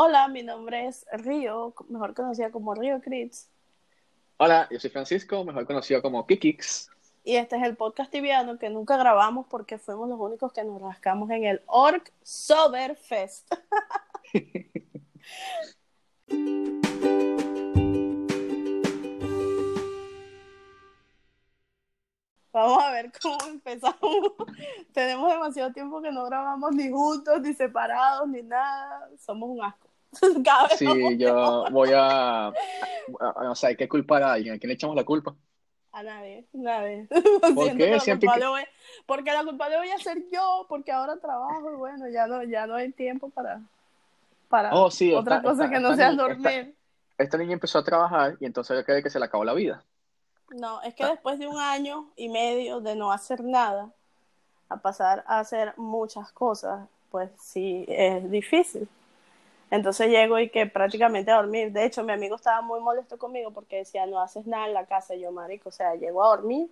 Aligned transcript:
Hola, 0.00 0.28
mi 0.28 0.44
nombre 0.44 0.86
es 0.86 1.04
Río, 1.10 1.74
mejor 1.88 2.14
conocida 2.14 2.52
como 2.52 2.72
Río 2.72 3.00
Crits. 3.00 3.50
Hola, 4.36 4.68
yo 4.70 4.78
soy 4.78 4.90
Francisco, 4.90 5.44
mejor 5.44 5.66
conocido 5.66 6.00
como 6.02 6.24
Kikix. 6.24 6.88
Y 7.24 7.34
este 7.34 7.56
es 7.56 7.64
el 7.64 7.76
podcast 7.76 8.08
tibiano 8.08 8.60
que 8.60 8.70
nunca 8.70 8.96
grabamos 8.96 9.48
porque 9.50 9.76
fuimos 9.76 10.08
los 10.08 10.20
únicos 10.20 10.52
que 10.52 10.62
nos 10.62 10.80
rascamos 10.80 11.28
en 11.30 11.46
el 11.46 11.62
Orc 11.66 12.12
Sober 12.22 12.94
Fest. 12.94 13.52
Vamos 22.52 22.84
a 22.84 22.92
ver 22.92 23.10
cómo 23.20 23.38
empezamos. 23.48 24.32
Tenemos 24.92 25.28
demasiado 25.28 25.72
tiempo 25.72 26.00
que 26.00 26.12
no 26.12 26.24
grabamos 26.24 26.72
ni 26.72 26.88
juntos, 26.88 27.40
ni 27.40 27.52
separados, 27.52 28.28
ni 28.28 28.42
nada. 28.42 29.10
Somos 29.18 29.50
un 29.50 29.64
asco. 29.64 29.87
Vez 30.22 30.78
Sí, 30.78 31.18
yo 31.18 31.66
voy 31.70 31.90
a, 31.94 32.52
O 33.50 33.54
sea, 33.54 33.68
hay 33.70 33.76
que 33.76 33.88
culpar 33.88 34.22
a 34.22 34.32
alguien. 34.32 34.54
¿A 34.54 34.58
quién 34.58 34.68
le 34.68 34.74
echamos 34.74 34.96
la 34.96 35.04
culpa? 35.04 35.34
A 35.92 36.02
nadie, 36.02 36.46
nadie. 36.52 37.08
¿Por 37.54 37.76
qué? 37.76 37.90
la 37.90 38.00
Siempre 38.00 38.26
culpable 38.28 38.44
que- 38.44 38.48
voy- 38.48 38.68
porque 39.06 39.32
la 39.32 39.44
culpable 39.44 39.76
voy 39.78 39.90
a 39.90 39.98
ser 39.98 40.18
yo, 40.32 40.66
porque 40.68 40.92
ahora 40.92 41.16
trabajo 41.18 41.72
y 41.72 41.76
bueno, 41.76 42.08
ya 42.08 42.26
no, 42.26 42.42
ya 42.42 42.66
no 42.66 42.74
hay 42.74 42.92
tiempo 42.92 43.30
para, 43.30 43.60
para 44.48 44.74
Oh, 44.74 44.90
sí, 44.90 45.12
otra 45.14 45.42
cosa 45.42 45.68
que 45.70 45.80
no 45.80 45.94
sea 45.94 46.12
dormir. 46.12 46.74
Esta 47.16 47.36
niña 47.36 47.54
empezó 47.54 47.78
a 47.78 47.84
trabajar 47.84 48.36
y 48.38 48.46
entonces 48.46 48.76
yo 48.76 48.84
creo 48.84 49.02
que 49.02 49.10
se 49.10 49.18
le 49.18 49.24
acabó 49.24 49.44
la 49.44 49.54
vida. 49.54 49.82
No, 50.50 50.80
es 50.82 50.94
que 50.94 51.04
después 51.04 51.38
de 51.38 51.46
un 51.48 51.58
año 51.58 52.10
y 52.16 52.28
medio 52.28 52.80
de 52.80 52.94
no 52.94 53.10
hacer 53.12 53.42
nada, 53.42 53.90
a 54.68 54.76
pasar 54.76 55.24
a 55.26 55.40
hacer 55.40 55.74
muchas 55.76 56.30
cosas, 56.32 56.88
pues 57.10 57.30
sí, 57.40 57.84
es 57.88 58.30
difícil. 58.30 58.88
Entonces 59.70 60.08
llego 60.08 60.38
y 60.38 60.48
que 60.50 60.66
prácticamente 60.66 61.30
a 61.30 61.36
dormir. 61.36 61.72
De 61.72 61.84
hecho, 61.84 62.02
mi 62.04 62.12
amigo 62.12 62.36
estaba 62.36 62.62
muy 62.62 62.80
molesto 62.80 63.18
conmigo 63.18 63.50
porque 63.52 63.76
decía, 63.76 64.06
no 64.06 64.20
haces 64.20 64.46
nada 64.46 64.66
en 64.66 64.74
la 64.74 64.86
casa. 64.86 65.14
Y 65.14 65.20
yo, 65.20 65.30
marico, 65.32 65.68
o 65.68 65.72
sea, 65.72 65.94
llego 65.94 66.24
a 66.24 66.28
dormir, 66.28 66.68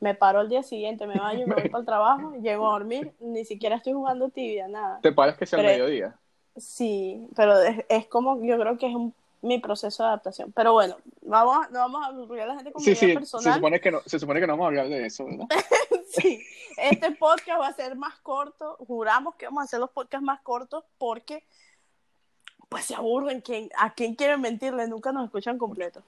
me 0.00 0.14
paro 0.14 0.40
el 0.40 0.48
día 0.48 0.62
siguiente, 0.62 1.06
me 1.06 1.18
baño 1.18 1.46
me 1.46 1.54
voy 1.56 1.68
para 1.70 1.80
el 1.80 1.86
trabajo, 1.86 2.32
llego 2.40 2.68
a 2.68 2.72
dormir, 2.72 3.12
ni 3.20 3.44
siquiera 3.44 3.76
estoy 3.76 3.92
jugando 3.92 4.28
tibia, 4.30 4.66
nada. 4.68 5.00
¿Te 5.02 5.12
paras 5.12 5.36
que 5.36 5.44
sea 5.46 5.58
el 5.60 5.66
Pero- 5.66 5.78
mediodía? 5.84 6.16
Sí, 6.56 7.28
pero 7.36 7.60
es, 7.60 7.84
es 7.88 8.06
como, 8.06 8.42
yo 8.42 8.58
creo 8.58 8.78
que 8.78 8.88
es 8.88 8.94
un- 8.94 9.14
mi 9.42 9.60
proceso 9.60 10.02
de 10.02 10.08
adaptación. 10.08 10.50
Pero 10.50 10.72
bueno, 10.72 10.96
vamos, 11.22 11.56
a- 11.66 11.68
no 11.70 11.78
vamos 11.78 12.02
a 12.04 12.08
aburrir 12.08 12.40
a 12.42 12.46
la 12.46 12.56
gente 12.56 12.72
con 12.72 12.82
Sí, 12.82 12.90
mi 12.90 12.94
vida 12.94 13.00
sí, 13.00 13.06
se 13.10 13.14
personal. 13.14 13.54
supone, 13.54 13.80
que 13.80 13.90
no, 13.92 14.00
se 14.04 14.18
supone 14.18 14.40
que 14.40 14.46
no 14.48 14.54
vamos 14.54 14.64
a 14.64 14.68
hablar 14.68 14.88
de 14.88 15.06
eso, 15.06 15.24
¿verdad? 15.26 15.46
Sí, 16.10 16.42
este 16.78 17.10
podcast 17.12 17.60
va 17.60 17.68
a 17.68 17.72
ser 17.74 17.94
más 17.94 18.18
corto. 18.20 18.76
Juramos 18.88 19.34
que 19.36 19.44
vamos 19.44 19.60
a 19.60 19.64
hacer 19.64 19.78
los 19.78 19.90
podcasts 19.90 20.24
más 20.24 20.40
cortos 20.40 20.82
porque, 20.96 21.44
pues, 22.68 22.84
se 22.84 22.94
aburren. 22.94 23.40
¿Quién, 23.40 23.70
¿A 23.76 23.94
quién 23.94 24.14
quieren 24.14 24.40
mentirle? 24.40 24.86
Nunca 24.88 25.12
nos 25.12 25.24
escuchan 25.24 25.58
completo. 25.58 26.02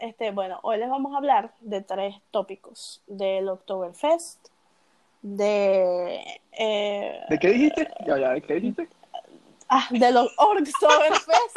Este, 0.00 0.30
bueno, 0.32 0.58
hoy 0.62 0.78
les 0.78 0.88
vamos 0.90 1.14
a 1.14 1.18
hablar 1.18 1.52
de 1.60 1.80
tres 1.82 2.16
tópicos: 2.30 3.02
del 3.06 3.48
Oktoberfest, 3.48 4.48
de. 5.22 6.40
eh, 6.52 7.20
¿De 7.28 7.38
qué 7.38 7.48
dijiste? 7.50 7.88
Ya, 8.06 8.18
ya, 8.18 8.30
¿de 8.30 8.42
qué 8.42 8.54
dijiste? 8.54 8.88
ah, 9.68 9.86
del 9.90 10.16
Oktoberfest. 10.16 11.56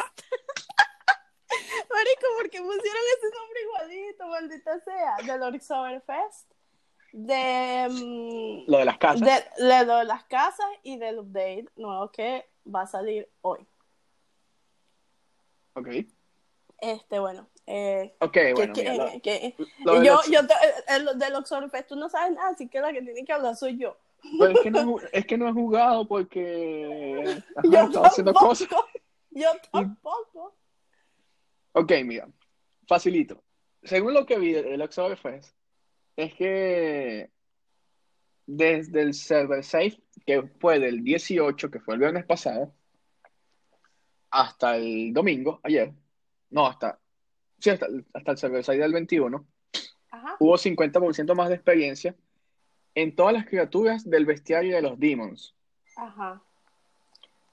Marico, 1.90 2.26
porque 2.38 2.58
pusieron 2.60 3.02
ese 3.16 3.28
nombre 3.34 3.60
igualito, 3.62 4.26
maldita 4.28 4.80
sea. 4.80 5.16
Del 5.24 5.42
Oktoberfest, 5.42 6.50
de. 7.12 7.88
mm, 7.90 8.70
Lo 8.70 8.78
de 8.78 8.84
las 8.84 8.98
casas. 8.98 9.20
de, 9.20 9.64
de 9.64 9.84
lo 9.86 9.96
de 9.96 10.04
las 10.04 10.24
casas 10.24 10.66
y 10.82 10.98
del 10.98 11.18
update 11.20 11.66
nuevo 11.76 12.10
que 12.12 12.48
va 12.72 12.82
a 12.82 12.86
salir 12.86 13.28
hoy. 13.42 13.66
Ok. 15.74 15.88
Este, 16.80 17.18
bueno. 17.18 17.48
Eh, 17.66 18.14
Ok, 18.20 18.32
que- 18.32 18.54
bueno, 18.54 18.72
que- 18.74 18.90
mira, 18.90 19.20
que- 19.20 19.54
lo 19.84 19.98
de 20.00 20.06
yo, 20.06 20.14
los- 20.14 20.26
yo 20.28 20.46
te- 20.46 20.54
el, 20.88 21.08
el 21.08 21.18
del 21.18 21.34
Oktoberfest, 21.34 21.88
tú 21.88 21.96
no 21.96 22.08
sabes 22.08 22.34
nada, 22.36 22.50
así 22.50 22.68
que 22.68 22.80
la 22.80 22.92
que 22.92 23.02
tiene 23.02 23.24
que 23.24 23.32
hablar 23.32 23.56
soy 23.56 23.76
yo. 23.76 23.96
Pero 24.38 24.52
es 24.52 24.60
que 24.60 24.70
no, 24.70 24.96
es 25.12 25.26
que 25.26 25.36
no 25.38 25.48
he 25.48 25.52
jugado 25.52 26.06
porque 26.06 27.42
ajá, 27.56 27.62
yo 27.68 27.80
estaba 27.80 28.06
haciendo 28.06 28.32
tampoco. 28.32 28.48
cosas. 28.48 28.68
Yo 29.30 29.48
tampoco. 29.72 30.54
Ok, 31.72 31.92
mira, 32.04 32.28
facilito. 32.86 33.42
Según 33.82 34.14
lo 34.14 34.24
que 34.26 34.38
vi 34.38 34.52
del 34.52 34.80
Oktoberfest, 34.80 35.54
es 36.16 36.34
que 36.34 37.30
desde 38.46 39.02
el 39.02 39.14
server 39.14 39.64
safe, 39.64 40.00
que 40.24 40.42
fue 40.60 40.78
del 40.78 41.02
18, 41.02 41.70
que 41.70 41.80
fue 41.80 41.94
el 41.94 42.00
viernes 42.00 42.24
pasado, 42.24 42.72
hasta 44.30 44.76
el 44.76 45.12
domingo, 45.12 45.60
ayer, 45.62 45.92
no, 46.50 46.66
hasta, 46.66 46.98
sí, 47.58 47.70
hasta, 47.70 47.86
hasta 48.14 48.30
el 48.32 48.38
server 48.38 48.64
safe 48.64 48.78
del 48.78 48.92
21, 48.92 49.46
Ajá. 50.10 50.36
hubo 50.38 50.56
50% 50.56 51.34
más 51.34 51.48
de 51.48 51.54
experiencia 51.54 52.14
en 52.94 53.14
todas 53.14 53.34
las 53.34 53.46
criaturas 53.46 54.08
del 54.08 54.24
bestiario 54.24 54.74
de 54.74 54.82
los 54.82 54.98
demons. 54.98 55.54
Ajá. 55.96 56.42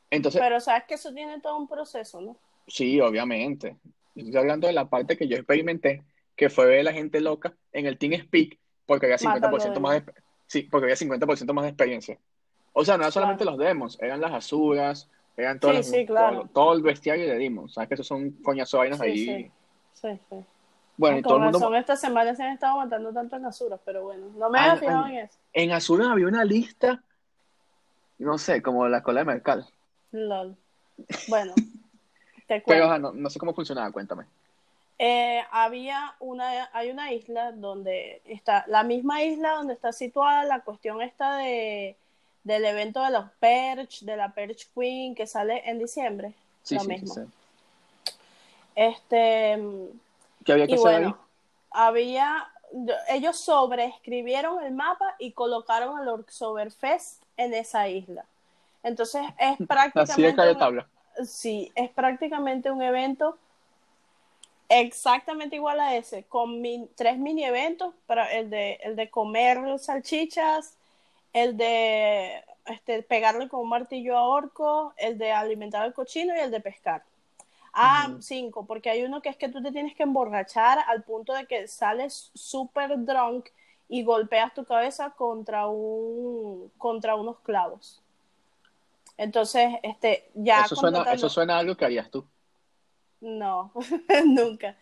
Entonces, 0.10 0.40
Pero 0.40 0.60
sabes 0.60 0.84
que 0.88 0.94
eso 0.94 1.14
tiene 1.14 1.42
todo 1.42 1.58
un 1.58 1.68
proceso, 1.68 2.22
¿no? 2.22 2.38
Sí, 2.68 3.00
obviamente. 3.02 3.78
Estoy 4.16 4.38
hablando 4.38 4.68
de 4.68 4.74
la 4.74 4.90
parte 4.90 5.18
que 5.18 5.28
yo 5.28 5.38
experimenté, 5.38 6.04
que 6.36 6.50
fue 6.50 6.68
ver 6.68 6.82
a 6.82 6.84
la 6.84 6.94
gente 6.94 7.20
loca 7.20 7.56
en 7.72 7.88
el 7.88 7.98
Team 7.98 8.22
Speak, 8.22 8.60
porque 8.86 9.08
había 9.08 9.18
50% 9.18 9.42
Matando 9.50 9.80
más 9.80 10.06
de, 10.06 10.14
sí, 10.54 10.64
porque 10.70 10.86
había 10.86 10.96
50% 10.96 11.54
más 11.54 11.64
de 11.64 11.70
experiencia. 11.70 12.18
O 12.74 12.86
sea, 12.86 12.96
no 12.96 13.04
eran 13.04 13.12
solamente 13.12 13.44
los 13.46 13.58
demos, 13.58 14.00
eran 14.02 14.22
las 14.22 14.32
azuras, 14.34 15.10
eran 15.36 15.60
todas 15.60 15.86
Sí, 15.86 15.92
las- 15.92 16.00
sí, 16.02 16.06
claro. 16.06 16.42
todo, 16.42 16.50
todo 16.54 16.74
el 16.74 16.82
bestiario 16.84 17.26
de 17.28 17.38
demons. 17.38 17.74
Sabes 17.74 17.88
que 17.88 17.94
esos 17.96 18.08
son 18.08 18.32
coñazo 18.44 18.78
vainas 18.78 19.00
Sí, 19.00 19.06
ahí. 19.06 19.26
sí. 19.26 19.52
Sí. 20.30 20.46
Bueno, 20.98 21.18
y 21.18 21.22
todo 21.24 21.34
el 21.36 21.40
con 21.40 21.44
mundo. 21.44 21.60
razón, 21.60 21.76
esta 21.76 21.96
semana 21.96 22.36
se 22.36 22.44
han 22.44 22.54
estado 22.54 22.78
matando 22.78 23.12
tanto 23.12 23.36
en 23.36 23.46
Azuras, 23.46 23.80
pero 23.84 24.04
bueno, 24.04 24.28
no 24.38 24.50
me 24.50 24.60
Ah, 24.60 24.72
había 24.74 24.80
fijado 24.80 25.08
en 25.08 25.16
eso. 25.16 25.38
En 25.54 25.72
azuras 25.72 26.08
había 26.08 26.28
una 26.28 26.46
lista, 26.46 27.04
no 28.20 28.38
sé, 28.38 28.62
como 28.62 28.88
la 28.88 29.02
cola 29.02 29.22
de 29.22 29.26
mercal. 29.26 29.66
Lol. 30.12 30.56
Bueno, 31.28 31.54
te 32.48 32.62
Pero 32.62 32.64
cuento. 32.64 32.86
ajá, 32.86 33.00
no, 33.00 33.12
no 33.14 33.30
sé 33.32 33.40
cómo 33.40 33.54
funcionaba, 33.56 33.92
cuéntame. 33.92 34.26
Eh, 35.00 35.44
había 35.52 36.16
una, 36.20 36.70
hay 36.74 36.92
una 36.92 37.12
isla 37.12 37.52
donde 37.52 38.22
está, 38.26 38.64
la 38.68 38.84
misma 38.84 39.24
isla 39.24 39.54
donde 39.54 39.74
está 39.74 39.92
situada 39.92 40.44
la 40.46 40.62
cuestión 40.62 41.02
esta 41.02 41.38
de, 41.38 41.98
del 42.44 42.66
evento 42.66 43.04
de 43.04 43.12
los 43.12 43.30
Perch, 43.40 44.02
de 44.04 44.18
la 44.18 44.34
Perch 44.34 44.70
Queen, 44.74 45.16
que 45.16 45.28
sale 45.28 45.68
en 45.70 45.80
diciembre. 45.80 46.34
Sí, 46.64 46.76
Lo 46.76 46.80
sí, 46.80 46.88
mismo. 46.90 47.14
sí. 47.16 47.22
Este, 48.76 49.60
¿Qué 50.46 50.52
había 50.54 50.68
que 50.68 50.76
y 50.76 50.76
hacer 50.76 50.94
ahí? 50.96 51.04
bueno, 51.04 51.18
había, 51.72 52.48
ellos 53.10 53.38
sobreescribieron 53.38 54.64
el 54.64 54.74
mapa 54.74 55.16
y 55.20 55.32
colocaron 55.34 56.00
el 56.02 56.08
Oktoberfest 56.10 57.24
en 57.38 57.54
esa 57.54 57.88
isla. 57.90 58.26
Entonces 58.84 59.24
es 59.40 59.60
Así 59.96 60.22
de 60.22 60.34
prácticamente 60.34 60.36
calle 60.36 60.56
un- 60.56 60.58
tabla. 60.60 60.88
Sí, 61.26 61.72
es 61.76 61.92
prácticamente 61.92 62.72
un 62.72 62.82
evento 62.82 63.38
exactamente 64.70 65.56
igual 65.56 65.80
a 65.80 65.96
ese, 65.96 66.24
con 66.26 66.62
mi- 66.62 66.88
tres 66.96 67.18
mini 67.18 67.44
eventos, 67.46 67.94
para 68.06 68.32
el 68.34 68.50
de, 68.50 68.74
el 68.84 68.96
de 68.96 69.10
comer 69.10 69.60
salchichas, 69.80 70.78
el 71.34 71.58
de 71.58 72.44
este, 72.68 73.04
pegarle 73.04 73.50
con 73.50 73.62
un 73.62 73.70
martillo 73.70 74.18
a 74.18 74.28
orco, 74.28 74.94
el 74.98 75.18
de 75.18 75.32
alimentar 75.32 75.84
al 75.84 75.94
cochino 75.94 76.36
y 76.36 76.40
el 76.40 76.52
de 76.52 76.62
pescar. 76.62 77.04
Ah, 77.74 78.16
cinco, 78.22 78.66
porque 78.68 78.90
hay 78.90 79.04
uno 79.04 79.22
que 79.22 79.30
es 79.30 79.38
que 79.38 79.50
tú 79.50 79.62
te 79.64 79.72
tienes 79.72 79.96
que 79.96 80.04
emborrachar 80.04 80.80
al 80.88 81.04
punto 81.04 81.34
de 81.34 81.46
que 81.48 81.68
sales 81.68 82.32
súper 82.36 83.04
drunk 83.06 83.50
y 83.90 84.04
golpeas 84.04 84.54
tu 84.54 84.66
cabeza 84.66 85.12
contra 85.12 85.68
un 85.68 86.72
contra 86.78 87.16
unos 87.16 87.40
clavos. 87.42 88.02
Entonces, 89.18 89.70
este, 89.84 90.30
ya 90.34 90.66
Eso 90.66 90.76
suena, 90.76 91.04
eso 91.12 91.30
suena 91.30 91.56
a 91.56 91.60
algo 91.60 91.76
que 91.78 91.86
harías 91.86 92.10
tú. 92.10 92.28
No, 93.24 93.72
nunca. 94.26 94.76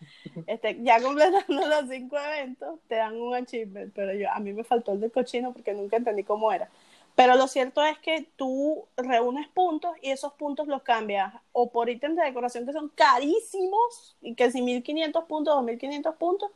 Este, 0.46 0.78
ya 0.82 1.00
completando 1.00 1.68
los 1.68 1.88
cinco 1.88 2.18
eventos, 2.18 2.80
te 2.88 2.96
dan 2.96 3.16
un 3.20 3.34
achievement, 3.34 3.92
pero 3.94 4.12
yo, 4.12 4.30
a 4.30 4.40
mí 4.40 4.52
me 4.52 4.64
faltó 4.64 4.92
el 4.92 5.00
del 5.00 5.12
cochino 5.12 5.52
porque 5.52 5.72
nunca 5.72 5.96
entendí 5.96 6.24
cómo 6.24 6.52
era. 6.52 6.68
Pero 7.14 7.36
lo 7.36 7.46
cierto 7.46 7.84
es 7.84 7.98
que 7.98 8.26
tú 8.36 8.86
reúnes 8.96 9.46
puntos 9.48 9.92
y 10.02 10.10
esos 10.10 10.32
puntos 10.32 10.66
los 10.66 10.82
cambias 10.82 11.32
o 11.52 11.70
por 11.70 11.88
ítems 11.88 12.16
de 12.16 12.24
decoración 12.24 12.66
que 12.66 12.72
son 12.72 12.88
carísimos, 12.88 14.16
y 14.20 14.34
que 14.34 14.50
si 14.50 14.60
1500 14.62 15.24
puntos, 15.24 15.54
2500 15.54 16.16
puntos, 16.16 16.50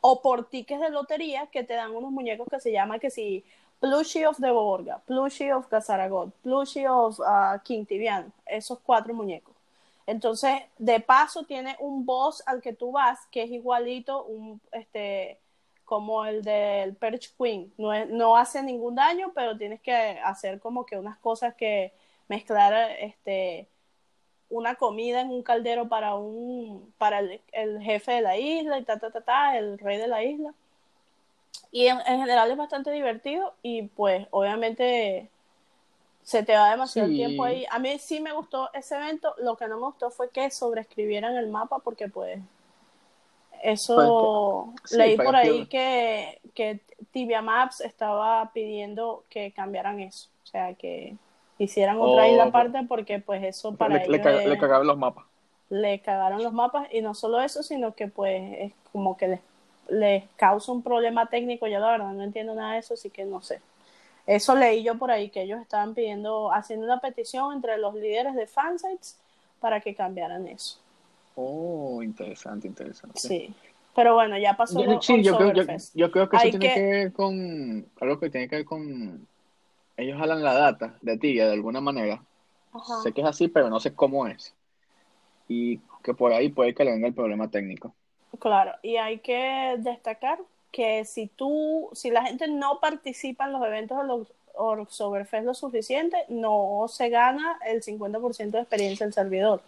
o 0.00 0.22
por 0.22 0.48
tickets 0.48 0.80
de 0.80 0.90
lotería 0.90 1.48
que 1.48 1.64
te 1.64 1.74
dan 1.74 1.92
unos 1.94 2.12
muñecos 2.12 2.46
que 2.48 2.60
se 2.60 2.70
llama 2.70 2.98
que 2.98 3.10
si 3.10 3.44
Plushie 3.80 4.26
of 4.26 4.38
the 4.40 4.50
Borga, 4.50 5.00
Plushie 5.06 5.52
of 5.52 5.66
Casaragot, 5.68 6.32
Plushie 6.42 6.88
of 6.88 7.20
ah, 7.26 7.60
King 7.64 7.84
Tibian, 7.84 8.32
esos 8.46 8.78
cuatro 8.80 9.12
muñecos. 9.14 9.55
Entonces, 10.06 10.62
de 10.78 11.00
paso, 11.00 11.44
tiene 11.44 11.76
un 11.80 12.06
boss 12.06 12.42
al 12.46 12.62
que 12.62 12.72
tú 12.72 12.92
vas 12.92 13.26
que 13.30 13.42
es 13.42 13.50
igualito 13.50 14.24
un, 14.24 14.60
este, 14.72 15.40
como 15.84 16.24
el 16.24 16.42
del 16.42 16.96
Perch 16.96 17.34
Queen. 17.36 17.72
No, 17.78 17.92
no 18.06 18.36
hace 18.36 18.62
ningún 18.62 18.94
daño, 18.96 19.32
pero 19.34 19.56
tienes 19.56 19.80
que 19.80 19.94
hacer 19.94 20.60
como 20.60 20.86
que 20.86 20.98
unas 20.98 21.18
cosas 21.18 21.54
que 21.54 21.92
mezclar 22.28 22.90
este, 23.00 23.68
una 24.50 24.76
comida 24.76 25.20
en 25.20 25.30
un 25.30 25.42
caldero 25.42 25.88
para 25.88 26.14
un 26.14 26.92
para 26.98 27.20
el, 27.20 27.40
el, 27.52 27.82
jefe 27.82 28.12
de 28.12 28.20
la 28.20 28.36
isla 28.38 28.78
y 28.78 28.84
ta 28.84 28.98
ta 28.98 29.10
ta 29.10 29.20
ta 29.22 29.58
el 29.58 29.78
rey 29.78 29.98
de 29.98 30.08
la 30.08 30.22
isla 30.22 30.54
y 31.72 31.86
en, 31.88 31.98
en 32.06 32.20
general 32.20 32.50
es 32.50 32.56
bastante 32.56 32.90
divertido 32.90 33.54
y 33.62 33.82
pues 33.82 34.26
obviamente 34.30 35.30
se 36.26 36.42
te 36.42 36.54
va 36.56 36.70
demasiado 36.72 37.08
Sí. 37.08 37.14
tiempo 37.16 37.44
ahí 37.44 37.64
a 37.70 37.78
mí 37.78 37.98
sí 38.00 38.18
me 38.20 38.32
gustó 38.32 38.68
ese 38.74 38.96
evento 38.96 39.32
lo 39.38 39.56
que 39.56 39.68
no 39.68 39.76
me 39.78 39.86
gustó 39.86 40.10
fue 40.10 40.28
que 40.30 40.50
sobreescribieran 40.50 41.36
el 41.36 41.46
mapa 41.48 41.78
porque 41.78 42.08
pues 42.08 42.40
eso 43.62 44.72
Pues, 44.74 44.90
sí, 44.90 44.96
leí 44.98 45.16
pues, 45.16 45.26
por 45.26 45.36
ahí 45.36 45.58
yo- 45.60 45.68
que, 45.68 46.40
que 46.54 46.80
Tibia 47.12 47.42
Maps 47.42 47.80
estaba 47.80 48.50
pidiendo 48.52 49.24
que 49.30 49.52
cambiaran 49.52 50.00
eso 50.00 50.28
o 50.44 50.46
sea 50.46 50.74
que 50.74 51.16
hicieran 51.58 52.00
otra 52.00 52.26
Oh, 52.26 52.30
isla 52.32 52.44
pues. 52.44 52.54
aparte 52.66 52.86
porque 52.88 53.18
pues 53.20 53.42
eso 53.44 53.74
para 53.76 53.98
le, 53.98 54.08
le 54.08 54.16
ellos 54.16 54.40
es- 54.42 54.46
le 54.46 54.58
cagaron 54.58 54.86
los 54.86 54.98
mapas. 54.98 55.24
le 55.70 56.00
cagaron 56.00 56.42
los 56.42 56.52
mapas 56.52 56.88
y 56.92 57.00
no 57.02 57.14
solo 57.14 57.40
eso, 57.40 57.62
sino 57.62 57.94
que 57.94 58.08
pues 58.08 58.40
es 58.58 58.72
como 58.92 59.16
que 59.16 59.28
les, 59.28 59.40
les 59.88 60.24
causa 60.36 60.70
un 60.72 60.82
problema 60.82 61.26
técnico. 61.26 61.66
Yo 61.66 61.78
la 61.80 61.90
verdad 61.90 62.12
no 62.12 62.22
entiendo 62.22 62.54
nada 62.54 62.74
de 62.74 62.78
eso, 62.80 62.94
así 62.94 63.10
que 63.10 63.24
no 63.24 63.42
sé. 63.42 63.60
Eso 64.26 64.56
leí 64.56 64.82
yo 64.82 64.98
por 64.98 65.10
ahí, 65.10 65.30
que 65.30 65.42
ellos 65.42 65.60
estaban 65.60 65.94
pidiendo, 65.94 66.52
haciendo 66.52 66.84
una 66.84 67.00
petición 67.00 67.52
entre 67.54 67.78
los 67.78 67.94
líderes 67.94 68.34
de 68.34 68.46
fansites 68.46 69.16
para 69.60 69.80
que 69.80 69.94
cambiaran 69.94 70.48
eso. 70.48 70.78
Oh, 71.36 72.02
interesante, 72.02 72.66
interesante. 72.66 73.20
Sí. 73.20 73.54
Pero 73.94 74.14
bueno, 74.14 74.36
ya 74.36 74.56
pasó 74.56 74.82
Yo- 74.82 74.94
lo- 74.94 75.02
sí, 75.02 75.22
yo 75.22 75.36
creo, 75.36 75.52
yo, 75.52 75.62
yo 75.94 76.10
creo 76.10 76.28
que 76.28 76.36
eso 76.36 76.50
tiene 76.50 76.58
que- 76.68 76.74
que 76.74 76.80
ver 76.82 77.12
con 77.12 77.86
algo 78.00 78.20
que 78.20 78.30
tiene 78.30 78.48
que 78.48 78.56
ver 78.56 78.64
con 78.64 79.26
ellos 79.96 80.18
jalan 80.18 80.42
la 80.42 80.52
data 80.54 80.94
de 81.00 81.16
ti 81.16 81.34
de 81.34 81.50
alguna 81.52 81.80
manera. 81.80 82.20
Ajá. 82.72 83.00
Sé 83.02 83.12
que 83.12 83.22
es 83.22 83.26
así, 83.26 83.48
pero 83.48 83.70
no 83.70 83.80
sé 83.80 83.94
cómo 83.94 84.26
es. 84.26 84.54
Y 85.48 85.78
que 86.02 86.12
por 86.12 86.32
ahí 86.32 86.48
puede 86.50 86.74
que 86.74 86.84
le 86.84 86.90
venga 86.92 87.06
el 87.08 87.14
problema 87.14 87.48
técnico. 87.48 87.94
Claro, 88.38 88.72
y 88.82 88.96
hay 88.96 89.20
que 89.20 89.76
destacar 89.78 90.40
que 90.76 91.06
si 91.06 91.26
tú, 91.26 91.88
si 91.94 92.10
la 92.10 92.22
gente 92.22 92.48
no 92.48 92.80
participa 92.80 93.46
en 93.46 93.52
los 93.52 93.64
eventos 93.64 93.96
de 93.96 94.04
los 94.04 94.28
Oktoberfest 94.52 95.46
lo 95.46 95.54
suficiente, 95.54 96.18
no 96.28 96.84
se 96.88 97.08
gana 97.08 97.58
el 97.66 97.82
50% 97.82 98.50
de 98.50 98.60
experiencia 98.60 99.06
del 99.06 99.14
servidor. 99.14 99.62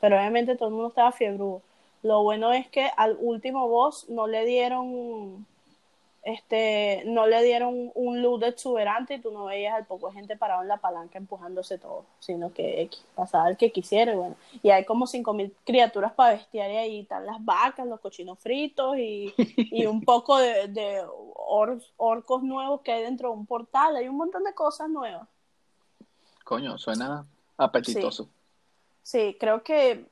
Pero 0.00 0.16
obviamente 0.16 0.54
todo 0.54 0.68
el 0.68 0.74
mundo 0.74 0.90
estaba 0.90 1.10
fiebrudo. 1.10 1.62
Lo 2.04 2.22
bueno 2.22 2.52
es 2.52 2.68
que 2.68 2.88
al 2.96 3.16
último 3.18 3.66
boss 3.66 4.08
no 4.08 4.28
le 4.28 4.44
dieron 4.44 5.44
este 6.26 7.04
no 7.06 7.26
le 7.26 7.42
dieron 7.44 7.92
un 7.94 8.20
loot 8.20 8.42
exuberante 8.42 9.14
y 9.14 9.20
tú 9.20 9.30
no 9.30 9.44
veías 9.46 9.74
al 9.74 9.86
poco 9.86 10.10
gente 10.12 10.36
parado 10.36 10.62
en 10.62 10.68
la 10.68 10.78
palanca 10.78 11.18
empujándose 11.18 11.78
todo, 11.78 12.04
sino 12.18 12.52
que 12.52 12.90
pasaba 13.14 13.48
el 13.48 13.56
que 13.56 13.72
quisiera 13.72 14.12
y 14.12 14.16
bueno, 14.16 14.34
y 14.62 14.70
hay 14.70 14.84
como 14.84 15.06
5000 15.06 15.54
criaturas 15.64 16.12
para 16.14 16.34
bestiar 16.34 16.70
y 16.70 16.76
ahí 16.76 17.00
están 17.00 17.24
las 17.26 17.42
vacas, 17.44 17.86
los 17.86 18.00
cochinos 18.00 18.38
fritos 18.40 18.98
y, 18.98 19.32
y 19.36 19.86
un 19.86 20.00
poco 20.04 20.38
de, 20.38 20.68
de 20.68 21.02
or- 21.36 21.80
orcos 21.96 22.42
nuevos 22.42 22.80
que 22.82 22.92
hay 22.92 23.02
dentro 23.04 23.30
de 23.30 23.36
un 23.36 23.46
portal, 23.46 23.96
hay 23.96 24.08
un 24.08 24.16
montón 24.16 24.42
de 24.44 24.52
cosas 24.54 24.88
nuevas. 24.90 25.28
Coño, 26.44 26.78
suena 26.78 27.26
apetitoso. 27.56 28.28
Sí, 29.02 29.36
creo 29.38 29.62
que 29.62 30.06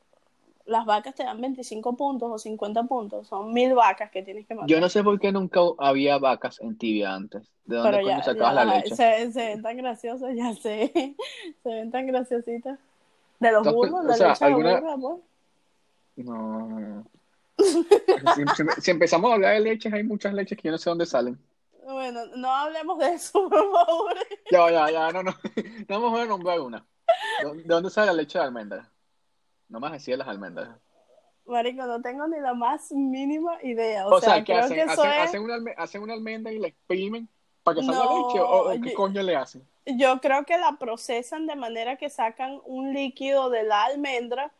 las 0.67 0.87
vacas 0.87 1.15
te 1.15 1.25
dan 1.25 1.41
25 1.41 1.97
puntos 1.97 2.31
o 2.33 2.39
50 2.39 2.85
puntos, 2.85 3.27
son 3.29 3.53
mil 3.53 3.75
vacas 3.75 4.11
que 4.11 4.23
tienes 4.23 4.47
que 4.47 4.55
matar. 4.55 4.69
Yo 4.69 4.81
no 4.81 4.89
sé 4.89 5.03
por 5.05 5.19
qué 5.21 5.31
nunca 5.33 5.61
había 5.79 6.19
vacas 6.19 6.61
en 6.61 6.77
tibia 6.79 7.15
antes. 7.15 7.51
¿De 7.65 7.77
dónde 7.77 7.91
Pero 7.99 8.09
ya, 8.09 8.23
sacabas 8.23 8.55
ya 8.55 8.65
la 8.65 8.75
leche? 8.77 8.95
Se, 8.97 9.33
se 9.33 9.47
ven 9.49 9.63
tan 9.63 9.77
graciosas, 9.77 10.35
ya 10.35 10.55
sé. 10.55 10.93
Se 11.63 11.69
ven 11.69 11.91
tan 11.91 12.07
graciositas. 12.07 12.79
De 13.41 13.53
los 13.53 13.65
burros, 13.73 13.93
o 14.01 14.03
la 14.03 14.17
leche 14.17 14.25
de 14.25 14.45
alguna- 14.47 14.81
burro, 14.81 14.91
amor. 14.93 15.21
No, 16.17 16.69
no. 16.69 17.05
Si, 17.59 18.43
si- 18.57 18.81
si 18.83 18.91
empezamos 18.91 19.31
a 19.31 19.35
hablar 19.35 19.55
de 19.55 19.61
leches, 19.61 19.93
hay 19.93 20.03
muchas 20.05 20.33
leches 20.35 20.57
que 20.59 20.69
yo 20.69 20.73
no 20.73 20.79
sé 20.79 20.91
dónde 20.91 21.07
salen. 21.07 21.39
Bueno, 21.85 22.21
no 22.37 22.49
hablemos 22.51 22.99
de 22.99 23.13
eso, 23.15 23.33
por 23.51 23.71
favor. 23.73 24.15
Ya, 24.51 24.71
ya, 24.71 24.91
ya, 24.91 25.11
no, 25.13 25.23
no. 25.23 25.35
No 25.89 26.01
vamos 26.01 26.21
a 26.21 26.25
nombrar 26.27 26.61
una. 26.61 26.85
¿De 27.43 27.55
de 27.55 27.65
dónde 27.65 27.91
sale 27.91 28.07
la 28.09 28.13
leche 28.15 28.39
de 28.39 28.45
almendra? 28.45 28.89
No 29.69 29.81
más 29.81 29.93
decir 29.93 30.17
las 30.19 30.29
almendras. 30.29 30.77
Marico, 31.47 31.85
no 31.85 32.01
tengo 32.01 32.27
ni 32.27 32.41
la 32.41 32.55
más 32.55 32.91
mínima 32.93 33.59
idea. 33.63 34.07
O, 34.07 34.15
O, 34.15 34.21
sea, 34.21 34.35
sea, 34.37 34.45
¿qué 34.45 34.53
creo 34.53 34.65
hacen? 34.65 34.77
que 34.77 34.83
¿Hacen, 34.83 35.11
es... 35.13 35.19
hacen 35.29 35.43
una, 35.43 35.73
hacen 35.77 36.03
una 36.03 36.15
almendra 36.15 36.53
y 36.53 36.59
la 36.59 36.69
exprimen 36.69 37.29
para 37.63 37.77
que 37.77 37.83
salga 37.83 38.05
No, 38.05 38.27
leche? 38.29 38.41
¿O, 38.41 38.73
o 38.73 38.81
qué 38.81 38.91
yo- 38.91 38.95
coño 38.97 39.23
le 39.23 39.37
hacen? 39.37 39.67
Yo 39.87 40.19
creo 40.21 40.45
que 40.47 40.57
la 40.57 40.77
procesan 40.79 41.47
de 41.47 41.57
manera 41.57 41.97
que 41.97 42.09
sacan 42.09 42.59
un 42.65 42.95
líquido 42.95 43.51
de 43.51 43.65
la 43.65 43.85
almendra 43.85 44.51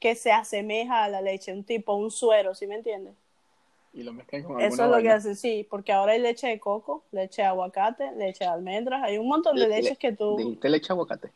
que 0.00 0.14
se 0.14 0.32
asemeja 0.32 1.04
a 1.04 1.08
la 1.08 1.20
leche, 1.20 1.52
un 1.52 1.64
tipo, 1.64 1.94
un 1.94 2.10
suero, 2.10 2.54
¿sí 2.54 2.66
me 2.66 2.76
entiendes? 2.76 3.14
Y 3.92 4.02
lo 4.02 4.14
mezclan 4.14 4.42
con 4.42 4.58
Eso 4.58 4.84
es 4.84 4.90
lo 4.90 5.02
que 5.02 5.10
hacen, 5.10 5.36
sí, 5.36 5.66
porque 5.68 5.92
ahora 5.92 6.12
hay 6.12 6.18
leche 6.20 6.46
de 6.48 6.58
coco, 6.58 7.04
leche 7.12 7.42
de 7.42 7.48
aguacate, 7.48 8.10
leche 8.12 8.44
de 8.44 8.50
almendras, 8.50 9.02
hay 9.02 9.18
un 9.18 9.28
montón 9.28 9.54
de 9.56 9.68
Le- 9.68 9.82
leches 9.82 9.98
que 9.98 10.12
tú... 10.12 10.36
¿Dijiste 10.38 10.70
leche 10.70 10.88
de 10.88 10.92
aguacate? 10.94 11.30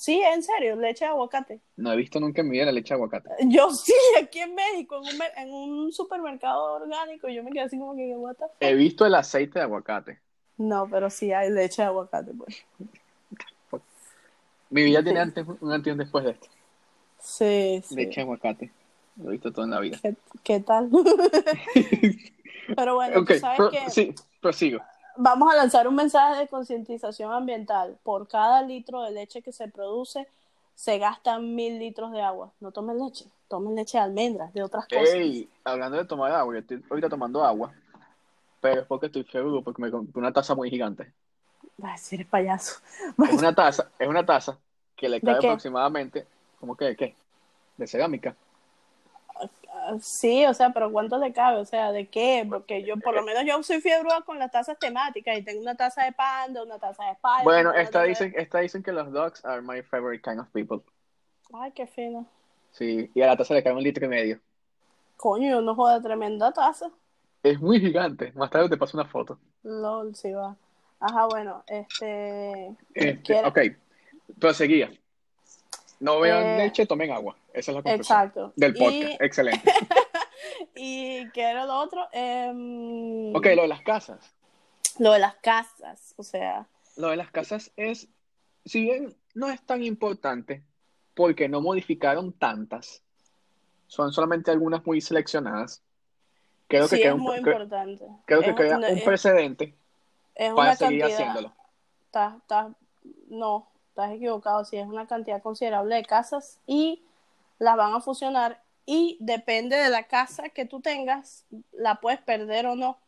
Sí, 0.00 0.18
en 0.22 0.42
serio, 0.42 0.76
leche 0.76 1.04
de 1.04 1.10
aguacate. 1.10 1.60
No 1.76 1.92
he 1.92 1.96
visto 1.96 2.18
nunca 2.18 2.40
en 2.40 2.48
mi 2.48 2.52
vida 2.52 2.64
la 2.64 2.72
leche 2.72 2.88
de 2.88 2.94
aguacate. 2.94 3.28
Yo 3.48 3.70
sí, 3.74 3.92
aquí 4.18 4.38
en 4.38 4.54
México, 4.54 4.96
en 4.96 5.14
un, 5.14 5.22
en 5.36 5.52
un 5.52 5.92
supermercado 5.92 6.76
orgánico, 6.76 7.28
yo 7.28 7.44
me 7.44 7.50
quedé 7.50 7.64
así 7.64 7.78
como 7.78 7.94
que, 7.94 8.16
what 8.16 8.34
the 8.36 8.44
fuck? 8.46 8.56
He 8.60 8.74
visto 8.74 9.04
el 9.04 9.14
aceite 9.14 9.58
de 9.58 9.64
aguacate. 9.66 10.18
No, 10.56 10.88
pero 10.88 11.10
sí 11.10 11.34
hay 11.34 11.50
leche 11.50 11.82
de 11.82 11.88
aguacate, 11.88 12.32
pues. 12.32 12.64
Mi 14.70 14.84
vida 14.84 15.02
tiene 15.04 15.20
antes, 15.20 15.44
un 15.46 15.70
antes 15.70 15.88
y 15.88 15.92
un 15.92 15.98
después 15.98 16.24
de 16.24 16.30
esto. 16.30 16.46
Sí, 17.18 17.82
sí. 17.86 17.94
Leche 17.94 18.20
de 18.20 18.22
aguacate. 18.22 18.70
Lo 19.16 19.28
he 19.28 19.32
visto 19.32 19.52
todo 19.52 19.66
en 19.66 19.70
la 19.72 19.80
vida. 19.80 19.98
¿Qué, 20.00 20.16
qué 20.42 20.60
tal? 20.60 20.88
pero 22.74 22.94
bueno, 22.94 23.22
tú 23.22 23.34
sabes 23.34 23.58
pro- 23.58 23.70
que 23.70 23.90
sí, 23.90 24.14
prosigo. 24.40 24.80
Vamos 25.16 25.52
a 25.52 25.56
lanzar 25.56 25.86
un 25.88 25.94
mensaje 25.94 26.40
de 26.40 26.48
concientización 26.48 27.32
ambiental. 27.32 27.98
Por 28.02 28.28
cada 28.28 28.62
litro 28.62 29.02
de 29.02 29.10
leche 29.10 29.42
que 29.42 29.52
se 29.52 29.68
produce, 29.68 30.26
se 30.74 30.98
gastan 30.98 31.54
mil 31.54 31.78
litros 31.78 32.12
de 32.12 32.22
agua. 32.22 32.52
No 32.60 32.72
tomen 32.72 32.98
leche, 32.98 33.26
tomen 33.48 33.74
leche 33.74 33.98
de 33.98 34.04
almendras, 34.04 34.52
de 34.52 34.62
otras 34.62 34.86
cosas. 34.86 35.14
Ey, 35.14 35.48
hablando 35.64 35.98
de 35.98 36.04
tomar 36.04 36.32
agua, 36.32 36.54
yo 36.54 36.60
estoy 36.60 36.82
ahorita 36.88 37.08
tomando 37.08 37.44
agua, 37.44 37.72
pero 38.60 38.80
es 38.82 38.86
porque 38.86 39.06
estoy 39.06 39.24
feudo, 39.24 39.62
porque 39.62 39.82
me 39.82 39.90
compré 39.90 40.18
una 40.18 40.32
taza 40.32 40.54
muy 40.54 40.70
gigante. 40.70 41.12
Ay, 41.82 41.98
si 41.98 42.16
eres 42.16 42.26
payaso. 42.26 42.80
Es 43.18 43.38
una 43.38 43.54
taza, 43.54 43.90
es 43.98 44.08
una 44.08 44.24
taza 44.24 44.58
que 44.96 45.08
le 45.08 45.20
¿De 45.20 45.26
cabe 45.26 45.38
aproximadamente, 45.38 46.26
¿cómo 46.58 46.76
que 46.76 46.86
de 46.86 46.96
qué? 46.96 47.14
De 47.76 47.86
cerámica. 47.86 48.34
Sí, 50.00 50.44
o 50.46 50.54
sea, 50.54 50.70
pero 50.70 50.92
¿cuánto 50.92 51.18
le 51.18 51.32
cabe? 51.32 51.58
O 51.58 51.64
sea, 51.64 51.90
¿de 51.92 52.08
qué? 52.08 52.46
Porque 52.48 52.82
yo, 52.84 52.96
por 52.98 53.14
lo 53.14 53.22
menos 53.22 53.44
yo 53.46 53.62
soy 53.62 53.80
fiebre 53.80 54.08
con 54.24 54.38
las 54.38 54.50
tazas 54.50 54.78
temáticas 54.78 55.36
y 55.38 55.42
tengo 55.42 55.60
una 55.60 55.74
taza 55.74 56.04
de 56.04 56.12
panda, 56.12 56.62
una 56.62 56.78
taza 56.78 57.04
de 57.04 57.10
Spider. 57.12 57.44
Bueno, 57.44 57.72
esta 57.74 58.02
de- 58.02 58.08
dicen, 58.08 58.34
esta 58.36 58.60
dicen 58.60 58.82
que 58.82 58.92
los 58.92 59.10
dogs 59.12 59.44
are 59.44 59.60
my 59.62 59.82
favorite 59.82 60.22
kind 60.22 60.38
of 60.40 60.48
people. 60.52 60.80
Ay, 61.52 61.72
qué 61.72 61.86
fino. 61.86 62.26
Sí, 62.72 63.10
y 63.14 63.22
a 63.22 63.26
la 63.26 63.36
taza 63.36 63.54
le 63.54 63.62
cabe 63.62 63.76
un 63.76 63.82
litro 63.82 64.04
y 64.04 64.08
medio. 64.08 64.40
Coño, 65.16 65.60
no 65.60 65.74
joda, 65.74 66.00
tremenda 66.00 66.52
taza. 66.52 66.90
Es 67.42 67.60
muy 67.60 67.80
gigante. 67.80 68.32
Más 68.34 68.50
tarde 68.50 68.68
te 68.68 68.76
paso 68.76 68.96
una 68.96 69.06
foto. 69.08 69.38
LOL, 69.62 70.14
sí 70.14 70.30
va. 70.32 70.56
Ajá, 71.00 71.26
bueno, 71.26 71.64
este... 71.66 72.68
Este, 72.94 73.22
¿Quiere- 73.22 73.48
ok, 73.48 73.58
proseguía. 74.38 74.90
No 75.98 76.20
beban 76.20 76.46
Eh, 76.46 76.56
leche, 76.58 76.86
tomen 76.86 77.10
agua. 77.10 77.36
Esa 77.52 77.70
es 77.72 77.76
la 77.76 77.82
conclusión 77.82 78.00
Exacto. 78.00 78.52
del 78.56 78.76
Y- 78.76 78.78
podcast. 78.78 79.20
Excelente. 79.22 79.72
¿Y 80.74 81.28
qué 81.30 81.42
era 81.42 81.64
lo 81.66 81.78
otro? 81.78 82.06
Em, 82.12 83.34
Ok, 83.34 83.46
lo 83.56 83.62
de 83.62 83.68
las 83.68 83.82
casas. 83.82 84.34
Lo 84.98 85.12
de 85.12 85.18
las 85.18 85.34
casas, 85.36 86.14
o 86.16 86.22
sea, 86.22 86.66
Lo 86.96 87.08
de 87.08 87.16
las 87.16 87.30
casas 87.30 87.70
es, 87.76 88.08
si 88.64 88.82
bien 88.82 89.14
no 89.34 89.48
es 89.48 89.60
tan 89.62 89.82
importante, 89.82 90.62
porque 91.14 91.48
no 91.48 91.60
modificaron 91.60 92.32
tantas, 92.32 93.02
son 93.86 94.12
solamente 94.12 94.50
algunas 94.50 94.84
muy 94.86 95.00
seleccionadas. 95.00 95.82
Creo 96.68 96.84
que 96.88 96.96
sí 96.96 97.02
crea 97.02 97.12
es 97.12 97.14
un, 97.16 97.22
muy 97.22 97.36
cre- 97.38 97.52
importante. 97.52 98.06
creo 98.26 98.40
que 98.42 98.50
Es- 98.50 98.56
crea 98.56 98.78
no, 98.78 98.88
un 98.88 98.98
es- 98.98 99.02
precedente 99.04 99.74
es 100.34 100.52
para 100.54 100.76
seguir 100.76 101.00
cantidad, 101.00 101.20
haciéndolo. 101.20 101.52
estás- 102.06 102.36
estás- 102.36 102.72
no, 103.28 103.66
estás 103.88 104.12
equivocado, 104.12 104.64
sí, 104.64 104.76
es 104.76 104.86
una 104.86 105.06
cantidad 105.06 105.40
considerable 105.42 105.94
de 105.96 106.04
casas 106.04 106.58
y 106.66 107.02
las 107.60 107.76
van 107.76 107.94
a 107.94 108.00
fusionar 108.00 108.60
y 108.84 109.16
depende 109.20 109.76
de 109.76 109.88
la 109.88 110.08
casa 110.08 110.48
que 110.48 110.64
tú 110.64 110.80
tengas, 110.80 111.46
la 111.70 112.00
puedes 112.00 112.20
perder 112.20 112.66
o 112.66 112.74
no, 112.74 112.98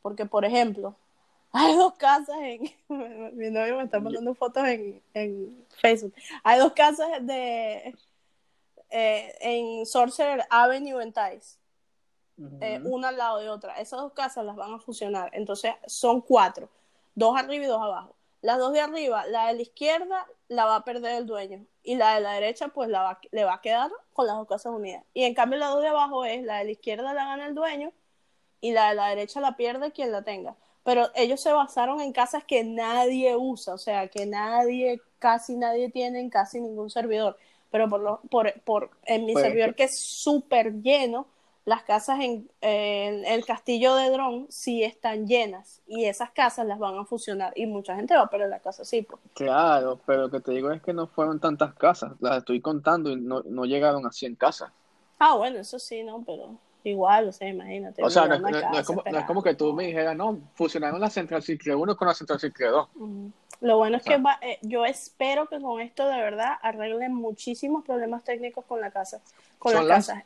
porque 0.00 0.26
por 0.26 0.44
ejemplo, 0.44 0.94
hay 1.52 1.74
dos 1.74 1.94
casas 1.94 2.36
en, 2.40 2.70
mi 3.36 3.50
novio 3.50 3.78
me 3.78 3.84
está 3.84 3.98
mandando 3.98 4.34
fotos 4.36 4.64
en, 4.68 5.02
en 5.14 5.66
Facebook, 5.80 6.14
hay 6.44 6.60
dos 6.60 6.72
casas 6.72 7.08
de, 7.26 7.96
eh, 8.96 9.34
en 9.40 9.86
Sorcerer 9.86 10.44
Avenue 10.50 11.02
en 11.02 11.12
Thais. 11.12 11.58
eh, 12.60 12.80
una 12.84 13.08
al 13.08 13.16
lado 13.16 13.38
de 13.38 13.48
otra. 13.48 13.80
Esas 13.80 14.00
dos 14.00 14.12
casas 14.12 14.44
las 14.44 14.54
van 14.54 14.72
a 14.72 14.78
fusionar. 14.78 15.30
Entonces 15.32 15.72
son 15.86 16.20
cuatro, 16.20 16.68
dos 17.14 17.36
arriba 17.36 17.64
y 17.64 17.66
dos 17.66 17.82
abajo. 17.82 18.14
Las 18.44 18.58
dos 18.58 18.72
de 18.72 18.80
arriba, 18.80 19.26
la 19.28 19.48
de 19.48 19.54
la 19.54 19.62
izquierda 19.62 20.26
la 20.48 20.66
va 20.66 20.76
a 20.76 20.84
perder 20.84 21.16
el 21.18 21.26
dueño 21.26 21.66
y 21.82 21.96
la 21.96 22.14
de 22.16 22.20
la 22.20 22.32
derecha 22.34 22.68
pues 22.68 22.88
la 22.90 23.02
va, 23.02 23.20
le 23.32 23.44
va 23.44 23.54
a 23.54 23.60
quedar 23.62 23.90
con 24.12 24.26
las 24.26 24.36
dos 24.36 24.48
casas 24.48 24.72
unidas. 24.74 25.04
Y 25.14 25.24
en 25.24 25.34
cambio 25.34 25.58
la 25.58 25.68
dos 25.68 25.82
de 25.82 25.88
abajo 25.88 26.24
es 26.26 26.44
la 26.44 26.58
de 26.58 26.66
la 26.66 26.70
izquierda 26.72 27.14
la 27.14 27.24
gana 27.26 27.46
el 27.46 27.54
dueño 27.54 27.92
y 28.60 28.72
la 28.72 28.90
de 28.90 28.94
la 28.96 29.08
derecha 29.08 29.40
la 29.40 29.56
pierde 29.56 29.92
quien 29.92 30.12
la 30.12 30.22
tenga. 30.22 30.56
Pero 30.84 31.10
ellos 31.14 31.40
se 31.40 31.52
basaron 31.52 32.00
en 32.00 32.12
casas 32.12 32.44
que 32.44 32.64
nadie 32.64 33.36
usa, 33.36 33.74
o 33.74 33.78
sea, 33.78 34.08
que 34.08 34.26
nadie, 34.26 35.02
casi 35.18 35.56
nadie 35.56 35.90
tiene 35.90 36.20
en 36.20 36.30
casi 36.30 36.60
ningún 36.60 36.90
servidor. 36.90 37.38
Pero 37.70 37.88
por, 37.88 38.00
lo, 38.00 38.20
por, 38.30 38.52
por 38.62 38.90
en 39.04 39.26
mi 39.26 39.32
Pues, 39.32 39.44
servidor 39.44 39.74
que 39.74 39.84
es 39.84 39.98
súper 39.98 40.74
lleno, 40.82 41.26
las 41.66 41.82
casas 41.82 42.20
en, 42.20 42.50
en 42.60 43.24
el 43.24 43.44
castillo 43.46 43.94
de 43.94 44.10
Dron 44.10 44.46
sí 44.50 44.82
están 44.82 45.26
llenas 45.26 45.80
y 45.86 46.04
esas 46.04 46.30
casas 46.30 46.66
las 46.66 46.78
van 46.78 46.98
a 46.98 47.04
fusionar 47.06 47.52
y 47.56 47.64
mucha 47.66 47.96
gente 47.96 48.14
va 48.14 48.22
a 48.22 48.30
perder 48.30 48.50
la 48.50 48.60
casa 48.60 48.82
así. 48.82 49.02
Pues. 49.02 49.20
Claro, 49.34 49.98
pero 50.04 50.22
lo 50.22 50.30
que 50.30 50.40
te 50.40 50.52
digo 50.52 50.70
es 50.72 50.82
que 50.82 50.92
no 50.92 51.06
fueron 51.06 51.40
tantas 51.40 51.74
casas, 51.74 52.12
las 52.20 52.38
estoy 52.38 52.60
contando 52.60 53.10
y 53.10 53.16
no, 53.16 53.42
no 53.46 53.64
llegaron 53.64 54.06
a 54.06 54.12
100 54.12 54.34
casas. 54.36 54.70
Ah, 55.18 55.36
bueno, 55.36 55.58
eso 55.60 55.78
sí, 55.78 56.02
¿no? 56.02 56.22
Pero 56.26 56.56
igual, 56.82 57.28
o 57.28 57.32
sea, 57.32 57.48
imagínate. 57.48 58.02
O 58.04 58.10
sea, 58.10 58.26
no, 58.26 58.34
es- 58.34 58.40
no- 58.42 58.48
como, 58.50 58.60
no 58.70 58.78
es 58.78 58.88
esperada. 58.90 59.26
como 59.26 59.42
que 59.42 59.54
tú 59.54 59.72
me 59.72 59.84
dijeras, 59.86 60.14
no, 60.16 60.38
fusionaron 60.54 61.00
la 61.00 61.08
Central 61.08 61.42
Ciclo 61.42 61.78
1 61.78 61.96
con 61.96 62.08
la 62.08 62.14
Central 62.14 62.40
Ciclo 62.40 62.70
2. 62.70 62.88
Ujú. 62.96 63.30
Lo 63.62 63.78
bueno 63.78 63.96
es 63.96 64.02
sea. 64.02 64.16
que 64.16 64.22
va- 64.22 64.38
eh, 64.42 64.58
yo 64.60 64.84
espero 64.84 65.46
que 65.48 65.58
con 65.62 65.80
esto 65.80 66.06
de 66.08 66.16
verdad 66.20 66.58
arreglen 66.60 67.14
muchísimos 67.14 67.84
problemas 67.86 68.22
técnicos 68.22 68.66
con 68.66 68.82
la 68.82 68.90
casa, 68.90 69.22
con 69.58 69.72
las- 69.74 69.86
casas. 70.08 70.24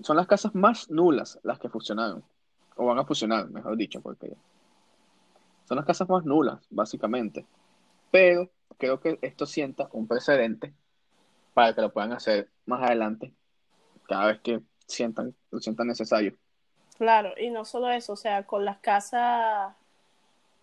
Son 0.00 0.16
las 0.16 0.26
casas 0.26 0.54
más 0.54 0.90
nulas 0.90 1.38
las 1.42 1.58
que 1.58 1.68
fusionaron, 1.68 2.22
o 2.76 2.86
van 2.86 2.98
a 2.98 3.04
fusionar, 3.04 3.50
mejor 3.50 3.76
dicho, 3.76 4.00
porque 4.00 4.36
son 5.66 5.76
las 5.76 5.86
casas 5.86 6.08
más 6.08 6.24
nulas, 6.24 6.60
básicamente. 6.70 7.44
Pero 8.10 8.50
creo 8.78 9.00
que 9.00 9.18
esto 9.22 9.44
sienta 9.44 9.88
un 9.92 10.06
precedente 10.06 10.72
para 11.52 11.74
que 11.74 11.80
lo 11.80 11.92
puedan 11.92 12.12
hacer 12.12 12.48
más 12.66 12.82
adelante, 12.82 13.34
cada 14.06 14.26
vez 14.26 14.40
que 14.40 14.62
sientan, 14.86 15.34
lo 15.50 15.60
sientan 15.60 15.88
necesario. 15.88 16.34
Claro, 16.96 17.32
y 17.38 17.50
no 17.50 17.64
solo 17.64 17.90
eso, 17.90 18.12
o 18.14 18.16
sea, 18.16 18.44
con 18.44 18.64
las 18.64 18.78
casas, 18.78 19.74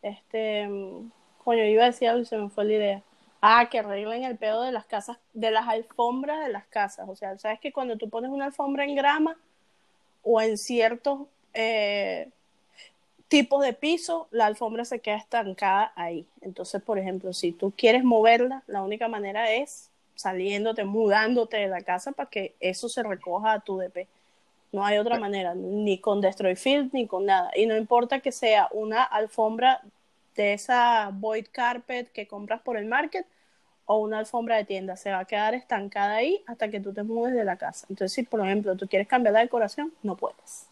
este, 0.01 0.67
mm, 0.67 1.11
coño, 1.43 1.63
iba 1.63 1.83
a 1.83 1.87
decir 1.87 2.09
algo 2.09 2.21
y 2.21 2.25
se 2.25 2.37
me 2.37 2.49
fue 2.49 2.65
la 2.65 2.73
idea. 2.73 3.03
Ah, 3.47 3.69
que 3.69 3.77
arreglen 3.77 4.23
el 4.23 4.37
pedo 4.37 4.63
de 4.63 4.71
las 4.71 4.87
casas, 4.87 5.19
de 5.33 5.51
las 5.51 5.67
alfombras 5.67 6.43
de 6.43 6.51
las 6.51 6.65
casas. 6.65 7.07
O 7.07 7.15
sea, 7.15 7.37
sabes 7.37 7.59
que 7.59 7.71
cuando 7.71 7.95
tú 7.95 8.09
pones 8.09 8.31
una 8.31 8.45
alfombra 8.45 8.85
en 8.85 8.95
grama 8.95 9.37
o 10.23 10.41
en 10.41 10.57
ciertos 10.57 11.27
eh, 11.53 12.29
tipos 13.27 13.63
de 13.63 13.73
piso, 13.73 14.27
la 14.31 14.47
alfombra 14.47 14.83
se 14.83 14.99
queda 14.99 15.17
estancada 15.17 15.93
ahí. 15.95 16.25
Entonces, 16.41 16.81
por 16.81 16.97
ejemplo, 16.97 17.33
si 17.33 17.51
tú 17.51 17.71
quieres 17.77 18.03
moverla, 18.03 18.63
la 18.65 18.81
única 18.81 19.07
manera 19.09 19.51
es 19.51 19.91
saliéndote, 20.15 20.83
mudándote 20.83 21.57
de 21.57 21.67
la 21.67 21.81
casa 21.81 22.13
para 22.13 22.31
que 22.31 22.55
eso 22.59 22.89
se 22.89 23.03
recoja 23.03 23.51
a 23.51 23.59
tu 23.59 23.77
DP. 23.77 24.07
No 24.71 24.83
hay 24.83 24.97
otra 24.97 25.19
manera, 25.19 25.53
ni 25.53 25.99
con 25.99 26.19
Destroy 26.19 26.55
Field, 26.55 26.91
ni 26.93 27.05
con 27.05 27.27
nada. 27.27 27.51
Y 27.55 27.67
no 27.67 27.77
importa 27.77 28.21
que 28.21 28.31
sea 28.31 28.69
una 28.71 29.03
alfombra 29.03 29.81
de 30.35 30.53
esa 30.53 31.11
void 31.13 31.45
carpet 31.51 32.11
que 32.11 32.27
compras 32.27 32.59
por 32.61 32.75
el 32.77 32.85
market 32.85 33.27
o 33.85 33.97
una 33.99 34.19
alfombra 34.19 34.57
de 34.57 34.65
tienda, 34.65 34.95
se 34.95 35.11
va 35.11 35.19
a 35.19 35.25
quedar 35.25 35.53
estancada 35.53 36.15
ahí 36.15 36.43
hasta 36.47 36.69
que 36.69 36.79
tú 36.79 36.93
te 36.93 37.03
mudes 37.03 37.35
de 37.35 37.43
la 37.45 37.57
casa. 37.57 37.85
Entonces, 37.89 38.13
si 38.13 38.23
por 38.23 38.41
ejemplo 38.45 38.75
tú 38.75 38.87
quieres 38.87 39.07
cambiar 39.07 39.33
la 39.33 39.41
decoración, 39.41 39.93
no 40.03 40.15
puedes. 40.15 40.67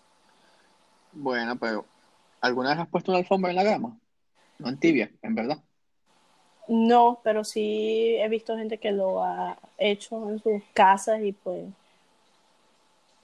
Bueno, 1.13 1.55
pero 1.58 1.86
¿alguna 2.41 2.72
vez 2.72 2.79
has 2.79 2.88
puesto 2.88 3.12
una 3.12 3.20
alfombra 3.20 3.51
en 3.51 3.55
la 3.55 3.63
grama? 3.63 3.98
No 4.60 4.70
en 4.70 4.79
tibia, 4.79 5.12
en 5.22 5.36
verdad. 5.36 5.63
No, 6.67 7.20
pero 7.24 7.43
sí 7.43 8.15
he 8.20 8.27
visto 8.29 8.58
gente 8.58 8.77
que 8.77 8.91
lo 8.91 9.24
ha 9.24 9.58
hecho 9.77 10.29
en 10.29 10.39
sus 10.39 10.63
casas 10.74 11.22
y 11.22 11.34
pues 11.34 11.65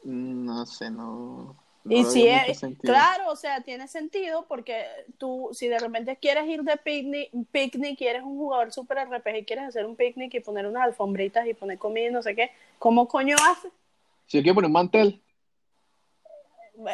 No 0.04 0.66
sé, 0.66 0.90
no. 0.92 1.56
No 1.90 1.96
Y 1.96 2.06
si 2.06 2.28
es, 2.28 2.62
claro, 2.82 3.32
o 3.32 3.36
sea, 3.36 3.62
tiene 3.62 3.88
sentido 3.88 4.46
porque 4.48 4.86
tú, 5.18 5.50
si 5.54 5.68
de 5.68 5.80
repente 5.80 6.18
quieres 6.18 6.48
ir 6.48 6.64
de 6.64 6.78
picnic, 6.78 7.30
picnic, 7.52 7.98
quieres 7.98 8.24
un 8.24 8.38
jugador 8.38 8.72
super 8.72 8.98
RPG 9.08 9.38
y 9.38 9.46
quieres 9.46 9.66
hacer 9.66 9.86
un 9.86 9.96
picnic 9.96 10.34
y 10.36 10.40
poner 10.40 10.68
unas 10.68 10.84
alfombritas 10.84 11.48
y 11.48 11.54
poner 11.54 11.78
comida 11.80 12.08
y 12.08 12.12
no 12.12 12.22
sé 12.22 12.36
qué, 12.36 12.52
¿cómo 12.78 13.08
coño 13.08 13.36
haces? 13.52 13.72
Si 14.28 14.38
yo 14.38 14.44
quiero 14.44 14.56
poner 14.56 14.68
un 14.68 14.74
mantel, 14.74 15.22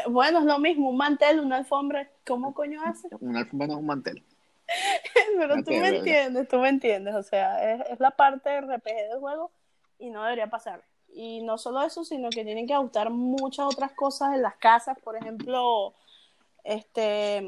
Bueno, 0.08 0.40
es 0.40 0.46
lo 0.46 0.60
mismo, 0.60 0.90
un 0.90 0.98
mantel, 0.98 1.40
una 1.42 1.58
alfombra, 1.58 2.10
¿cómo 2.26 2.54
coño 2.54 2.82
haces? 2.84 3.12
una 3.20 3.40
alfombra 3.40 3.68
no 3.68 3.74
es 3.74 3.80
un 3.80 3.86
mantel. 3.86 4.24
Pero 5.38 5.64
tú 5.64 5.72
me 5.72 5.90
entiendes, 5.90 6.48
tú 6.48 6.58
me 6.58 6.70
entiendes, 6.70 7.14
o 7.14 7.24
sea, 7.24 7.74
es, 7.74 7.82
es 7.92 8.00
la 8.00 8.12
parte 8.12 8.50
del 8.50 8.66
RPG 8.66 9.10
del 9.10 9.20
juego 9.20 9.52
y 10.00 10.10
no 10.10 10.24
debería 10.24 10.48
pasar. 10.48 10.82
Y 11.16 11.42
no 11.42 11.58
solo 11.58 11.82
eso, 11.82 12.04
sino 12.04 12.30
que 12.30 12.44
tienen 12.44 12.68
que 12.68 12.74
ajustar 12.74 13.10
muchas 13.10 13.66
otras 13.68 13.94
cosas 13.94 14.36
en 14.36 14.42
las 14.42 14.56
casas, 14.58 14.98
por 15.00 15.16
ejemplo, 15.16 15.94
este 16.66 17.42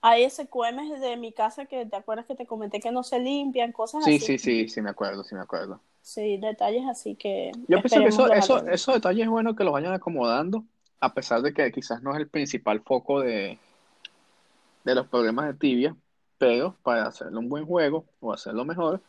hay 0.00 0.28
SQMs 0.28 1.00
de 1.00 1.16
mi 1.16 1.32
casa 1.32 1.64
que 1.64 1.86
te 1.86 1.96
acuerdas 1.96 2.26
que 2.26 2.34
te 2.34 2.46
comenté 2.46 2.78
que 2.80 2.92
no 2.92 3.02
se 3.02 3.18
limpian, 3.18 3.72
cosas 3.72 4.04
Sí, 4.04 4.16
así. 4.16 4.26
sí, 4.26 4.38
sí, 4.38 4.68
sí, 4.68 4.82
me 4.82 4.90
acuerdo, 4.90 5.24
sí 5.24 5.34
me 5.34 5.40
acuerdo. 5.40 5.80
Sí, 6.02 6.36
detalles 6.36 6.86
así 6.86 7.14
que 7.14 7.52
Yo 7.68 7.80
pienso 7.80 8.02
que 8.02 8.08
eso, 8.08 8.32
eso, 8.32 8.66
esos 8.68 8.94
detalles 8.94 9.24
es 9.24 9.30
bueno 9.30 9.56
que 9.56 9.64
los 9.64 9.72
vayan 9.72 9.94
acomodando, 9.94 10.62
a 11.00 11.14
pesar 11.14 11.40
de 11.40 11.54
que 11.54 11.72
quizás 11.72 12.02
no 12.02 12.12
es 12.12 12.18
el 12.18 12.28
principal 12.28 12.80
foco 12.80 13.20
de, 13.20 13.58
de 14.84 14.94
los 14.94 15.06
problemas 15.08 15.46
de 15.46 15.54
tibia, 15.54 15.96
pero 16.36 16.76
para 16.82 17.06
hacerlo 17.06 17.40
un 17.40 17.48
buen 17.48 17.64
juego 17.64 18.04
o 18.20 18.32
hacerlo 18.32 18.66
mejor, 18.66 19.00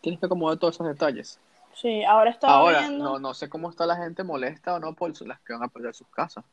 tienes 0.00 0.18
que 0.18 0.26
acomodar 0.26 0.58
todos 0.58 0.74
esos 0.74 0.88
detalles. 0.88 1.38
Sí, 1.80 2.04
ahora 2.04 2.30
estaba 2.30 2.58
Ahora, 2.58 2.80
viendo, 2.80 3.04
no, 3.04 3.18
no 3.18 3.34
sé 3.34 3.48
cómo 3.48 3.70
está 3.70 3.86
la 3.86 3.96
gente 3.96 4.24
molesta 4.24 4.74
o 4.74 4.80
no 4.80 4.94
por 4.94 5.12
las 5.26 5.40
que 5.42 5.52
van 5.52 5.62
a 5.62 5.68
perder 5.68 5.94
sus 5.94 6.08
casas. 6.08 6.44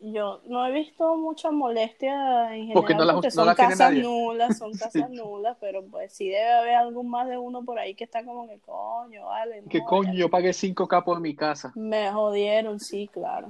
yo 0.00 0.40
no 0.46 0.64
he 0.66 0.72
visto 0.72 1.16
mucha 1.16 1.50
molestia 1.50 2.54
en 2.54 2.62
general 2.68 2.74
Porque 2.74 2.94
no 2.94 3.04
las- 3.04 3.14
porque 3.14 3.28
no 3.28 3.34
son 3.34 3.46
las 3.46 3.56
casas 3.56 3.92
nulas, 3.94 4.56
son 4.56 4.72
casas 4.76 5.10
nulas, 5.10 5.56
pero 5.60 5.84
pues 5.84 6.12
sí 6.12 6.28
debe 6.28 6.48
haber 6.52 6.74
algún 6.76 7.10
más 7.10 7.28
de 7.28 7.36
uno 7.38 7.64
por 7.64 7.78
ahí 7.78 7.94
que 7.94 8.04
está 8.04 8.24
como 8.24 8.46
que 8.48 8.58
coño, 8.60 9.26
vale, 9.26 9.62
no, 9.62 9.70
¿Qué 9.70 9.84
coño? 9.84 10.12
Yo 10.14 10.30
pagué 10.30 10.52
5K 10.52 11.04
por 11.04 11.20
mi 11.20 11.34
casa. 11.34 11.74
me 11.74 12.10
jodieron, 12.12 12.78
sí, 12.80 13.08
claro. 13.12 13.48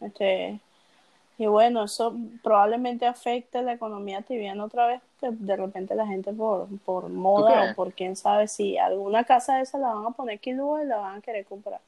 Este, 0.00 0.60
y 1.38 1.46
bueno, 1.46 1.84
eso 1.84 2.14
probablemente 2.42 3.06
afecte 3.06 3.60
la 3.62 3.74
economía 3.74 4.22
tibiana 4.22 4.64
otra 4.64 4.86
vez, 4.86 5.02
que 5.20 5.30
de 5.30 5.56
repente 5.56 5.94
la 5.94 6.06
gente 6.06 6.32
por, 6.32 6.66
por 6.84 7.08
moda 7.08 7.70
o 7.70 7.74
por 7.74 7.92
quién 7.92 8.16
sabe 8.16 8.48
si 8.48 8.78
alguna 8.78 9.24
casa 9.24 9.56
de 9.56 9.62
esa 9.62 9.78
la 9.78 9.92
van 9.94 10.06
a 10.06 10.10
poner 10.12 10.38
kilúa 10.40 10.82
y 10.82 10.86
la 10.86 10.96
van 10.96 11.16
a 11.18 11.20
querer 11.20 11.44
comprar. 11.44 11.80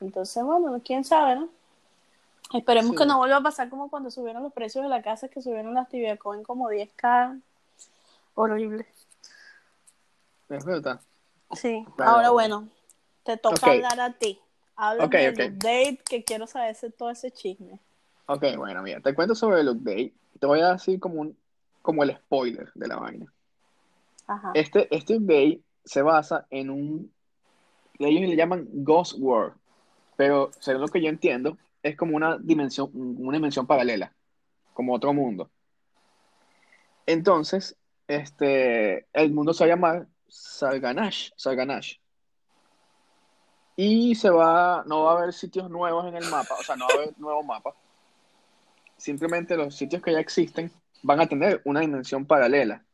Entonces, 0.00 0.42
bueno, 0.44 0.80
quién 0.84 1.04
sabe, 1.04 1.36
¿no? 1.36 1.48
Esperemos 2.52 2.92
Sí. 2.92 2.96
que 2.98 3.06
no 3.06 3.18
vuelva 3.18 3.38
a 3.38 3.42
pasar 3.42 3.68
como 3.68 3.90
cuando 3.90 4.10
subieron 4.10 4.42
los 4.44 4.52
precios 4.52 4.84
de 4.84 4.88
la 4.88 5.02
casa, 5.02 5.26
que 5.28 5.42
subieron 5.42 5.74
las 5.74 5.88
tibia 5.88 6.16
coin 6.16 6.44
como 6.44 6.68
10k. 6.70 7.40
Horrible. 8.36 8.86
Es 10.48 10.64
verdad. 10.64 11.00
Sí, 11.52 11.84
Pero- 11.96 12.08
ahora 12.08 12.30
bueno, 12.30 12.68
te 13.24 13.36
toca 13.36 13.70
hablar 13.72 14.00
a 14.00 14.12
ti. 14.12 14.38
Habla 14.76 15.06
Ok, 15.06 15.12
del 15.12 15.32
ok. 15.34 15.54
update 15.54 15.98
que 16.08 16.22
quiero 16.22 16.46
saber 16.46 16.70
ese, 16.70 16.90
todo 16.90 17.10
ese 17.10 17.30
chisme. 17.32 17.80
Ok, 18.26 18.44
bueno, 18.56 18.82
mira, 18.82 19.00
te 19.00 19.14
cuento 19.14 19.34
sobre 19.34 19.60
el 19.60 19.68
update. 19.68 20.14
Te 20.40 20.46
voy 20.46 20.60
a 20.60 20.72
decir 20.72 20.98
como 20.98 21.20
un, 21.20 21.36
como 21.80 22.02
el 22.02 22.16
spoiler 22.16 22.72
de 22.74 22.88
la 22.88 22.96
vaina. 22.96 23.32
Ajá. 24.26 24.50
Este, 24.54 24.94
este 24.94 25.16
update 25.16 25.60
se 25.84 26.02
basa 26.02 26.46
en 26.50 26.70
un, 26.70 27.12
ellos 27.98 28.28
le 28.28 28.36
llaman 28.36 28.66
Ghost 28.72 29.14
World, 29.18 29.54
pero 30.16 30.50
según 30.58 30.82
lo 30.82 30.88
que 30.88 31.00
yo 31.00 31.08
entiendo, 31.08 31.56
es 31.82 31.96
como 31.96 32.16
una 32.16 32.36
dimensión, 32.38 32.90
una 32.92 33.36
dimensión 33.36 33.66
paralela, 33.66 34.12
como 34.74 34.94
otro 34.94 35.12
mundo. 35.12 35.50
Entonces, 37.06 37.76
este, 38.08 39.06
el 39.12 39.32
mundo 39.32 39.54
se 39.54 39.64
va 39.64 39.66
a 39.66 39.76
llamar 39.76 40.08
Sarganash, 40.28 41.30
Sarganash. 41.36 41.98
Y 43.76 44.14
se 44.14 44.30
va, 44.30 44.82
no 44.86 45.04
va 45.04 45.12
a 45.12 45.18
haber 45.18 45.32
sitios 45.32 45.70
nuevos 45.70 46.06
en 46.06 46.16
el 46.16 46.28
mapa, 46.28 46.54
o 46.58 46.62
sea, 46.62 46.74
no 46.74 46.86
va 46.88 46.94
a 46.94 46.96
haber 46.96 47.18
nuevo 47.20 47.42
mapa. 47.44 47.74
Simplemente 48.96 49.56
los 49.56 49.74
sitios 49.74 50.02
que 50.02 50.12
ya 50.12 50.20
existen 50.20 50.70
van 51.02 51.20
a 51.20 51.26
tener 51.26 51.60
una 51.64 51.80
dimensión 51.80 52.26
paralela, 52.26 52.84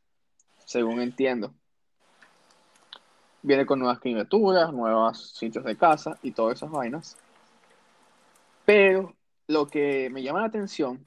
según 0.65 1.01
entiendo. 1.01 1.55
Viene 3.43 3.67
con 3.67 3.79
nuevas 3.79 4.01
criaturas, 4.01 4.73
nuevos 4.73 5.33
sitios 5.37 5.65
de 5.65 5.77
casa 5.77 6.19
y 6.23 6.33
todas 6.33 6.57
esas 6.57 6.71
vainas. 6.71 7.17
Pero 8.65 9.15
lo 9.49 9.67
que 9.67 10.11
me 10.11 10.23
llama 10.23 10.41
la 10.41 10.47
atención 10.47 11.05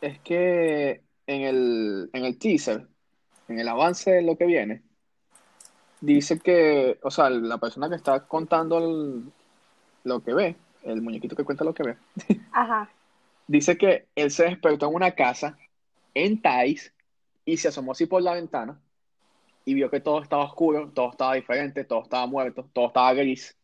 es 0.00 0.18
que 0.20 1.02
en 1.26 1.42
el, 1.42 2.10
en 2.12 2.24
el 2.24 2.38
teaser, 2.38 2.86
en 3.48 3.58
el 3.58 3.68
avance 3.68 4.10
de 4.10 4.22
lo 4.22 4.36
que 4.36 4.44
viene, 4.44 4.82
dice 6.00 6.38
que, 6.40 6.98
o 7.02 7.10
sea, 7.10 7.30
la 7.30 7.58
persona 7.58 7.88
que 7.88 7.96
está 7.96 8.26
contando 8.26 9.22
lo 10.04 10.20
que 10.22 10.34
ve, 10.34 10.56
el 10.82 11.00
muñequito 11.00 11.34
que 11.34 11.44
cuenta 11.44 11.64
lo 11.64 11.74
que 11.74 11.82
ve, 11.82 11.96
Ajá. 12.52 12.90
Dice 13.46 13.76
que 13.76 14.06
él 14.14 14.30
se 14.30 14.44
despertó 14.44 14.88
en 14.88 14.94
una 14.94 15.12
casa 15.12 15.56
en 16.14 16.40
Thais 16.40 16.92
y 17.44 17.56
se 17.56 17.68
asomó 17.68 17.92
así 17.92 18.06
por 18.06 18.22
la 18.22 18.34
ventana 18.34 18.80
y 19.64 19.74
vio 19.74 19.90
que 19.90 20.00
todo 20.00 20.22
estaba 20.22 20.44
oscuro, 20.44 20.90
todo 20.92 21.10
estaba 21.10 21.34
diferente, 21.34 21.84
todo 21.84 22.02
estaba 22.02 22.26
muerto, 22.26 22.68
todo 22.72 22.86
estaba 22.88 23.12
gris. 23.14 23.56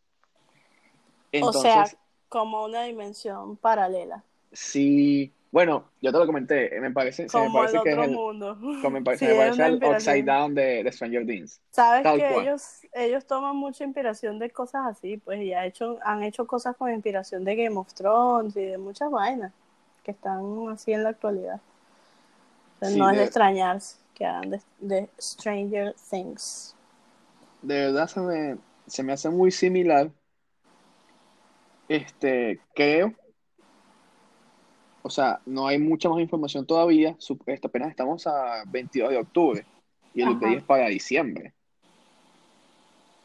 o 1.40 1.52
sea, 1.52 1.84
como 2.28 2.64
una 2.64 2.84
dimensión 2.84 3.56
paralela. 3.56 4.24
Sí, 4.52 5.32
bueno, 5.52 5.90
yo 6.00 6.12
te 6.12 6.18
lo 6.18 6.26
comenté, 6.26 6.80
me 6.80 6.90
parece, 6.90 7.26
como 7.26 7.50
me 7.50 7.54
parece 7.58 7.76
el 7.78 7.82
que 7.82 7.90
es 7.90 7.98
el, 7.98 8.10
mundo. 8.12 8.56
como 8.60 8.90
me 8.90 9.02
parece, 9.04 9.26
Sí, 9.26 9.26
me 9.26 9.32
es 9.32 9.38
parece 9.38 9.54
una 9.56 9.66
el 9.66 9.72
inspiración. 9.74 9.96
Upside 10.16 10.24
Down 10.24 10.54
de, 10.54 10.84
de 10.84 10.92
Stranger 10.92 11.26
Things. 11.26 11.60
Sabes 11.70 12.02
Tal 12.02 12.18
que 12.18 12.28
cual. 12.28 12.46
ellos, 12.46 12.62
ellos 12.92 13.26
toman 13.26 13.56
mucha 13.56 13.84
inspiración 13.84 14.38
de 14.38 14.50
cosas 14.50 14.86
así, 14.86 15.16
pues, 15.18 15.40
y 15.42 15.52
ha 15.52 15.66
hecho, 15.66 15.98
han 16.02 16.22
hecho 16.22 16.46
cosas 16.46 16.76
con 16.76 16.90
inspiración 16.92 17.44
de 17.44 17.56
Game 17.56 17.76
of 17.76 17.92
Thrones 17.94 18.56
y 18.56 18.64
de 18.64 18.78
muchas 18.78 19.10
vainas 19.10 19.52
que 20.02 20.10
están 20.10 20.68
así 20.70 20.92
en 20.92 21.04
la 21.04 21.10
actualidad. 21.10 21.60
Sí, 22.82 22.96
no 22.96 23.10
es 23.10 23.18
de 23.18 23.24
extrañarse 23.24 23.96
que 24.14 24.24
hagan 24.24 24.50
de, 24.50 24.60
de 24.78 25.08
Stranger 25.20 25.94
Things. 26.10 26.74
De 27.62 27.86
verdad 27.86 28.08
se 28.08 28.20
me, 28.20 28.58
se 28.86 29.02
me 29.02 29.12
hace 29.12 29.28
muy 29.28 29.50
similar. 29.50 30.10
Este, 31.88 32.60
creo. 32.74 33.12
O 35.02 35.10
sea, 35.10 35.40
no 35.46 35.66
hay 35.66 35.78
mucha 35.78 36.08
más 36.08 36.20
información 36.20 36.66
todavía. 36.66 37.16
Esto 37.46 37.68
apenas 37.68 37.90
estamos 37.90 38.26
a 38.26 38.62
22 38.66 39.10
de 39.10 39.16
octubre. 39.16 39.66
Y 40.14 40.22
el 40.22 40.30
update 40.30 40.56
es 40.56 40.62
para 40.64 40.88
diciembre. 40.88 41.52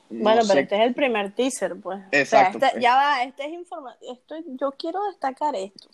No 0.09 0.23
Bueno, 0.23 0.41
pero 0.47 0.59
este 0.59 0.75
es 0.75 0.81
el 0.81 0.93
primer 0.93 1.33
teaser, 1.33 1.79
pues. 1.79 2.01
Exacto, 2.11 2.57
O 2.57 2.59
sea, 2.59 2.67
este- 2.69 2.75
pues. 2.75 2.83
ya 2.83 2.95
va, 2.95 3.23
este 3.23 3.45
es 3.45 3.53
información. 3.53 4.17
Yo 4.57 4.71
quiero 4.71 5.03
destacar 5.05 5.55
esto. 5.55 5.89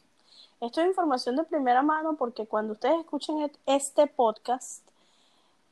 Esto 0.61 0.79
es 0.81 0.87
información 0.87 1.35
de 1.35 1.43
primera 1.43 1.81
mano 1.81 2.15
porque 2.15 2.45
cuando 2.45 2.73
ustedes 2.73 2.99
escuchen 2.99 3.51
este 3.65 4.05
podcast, 4.05 4.87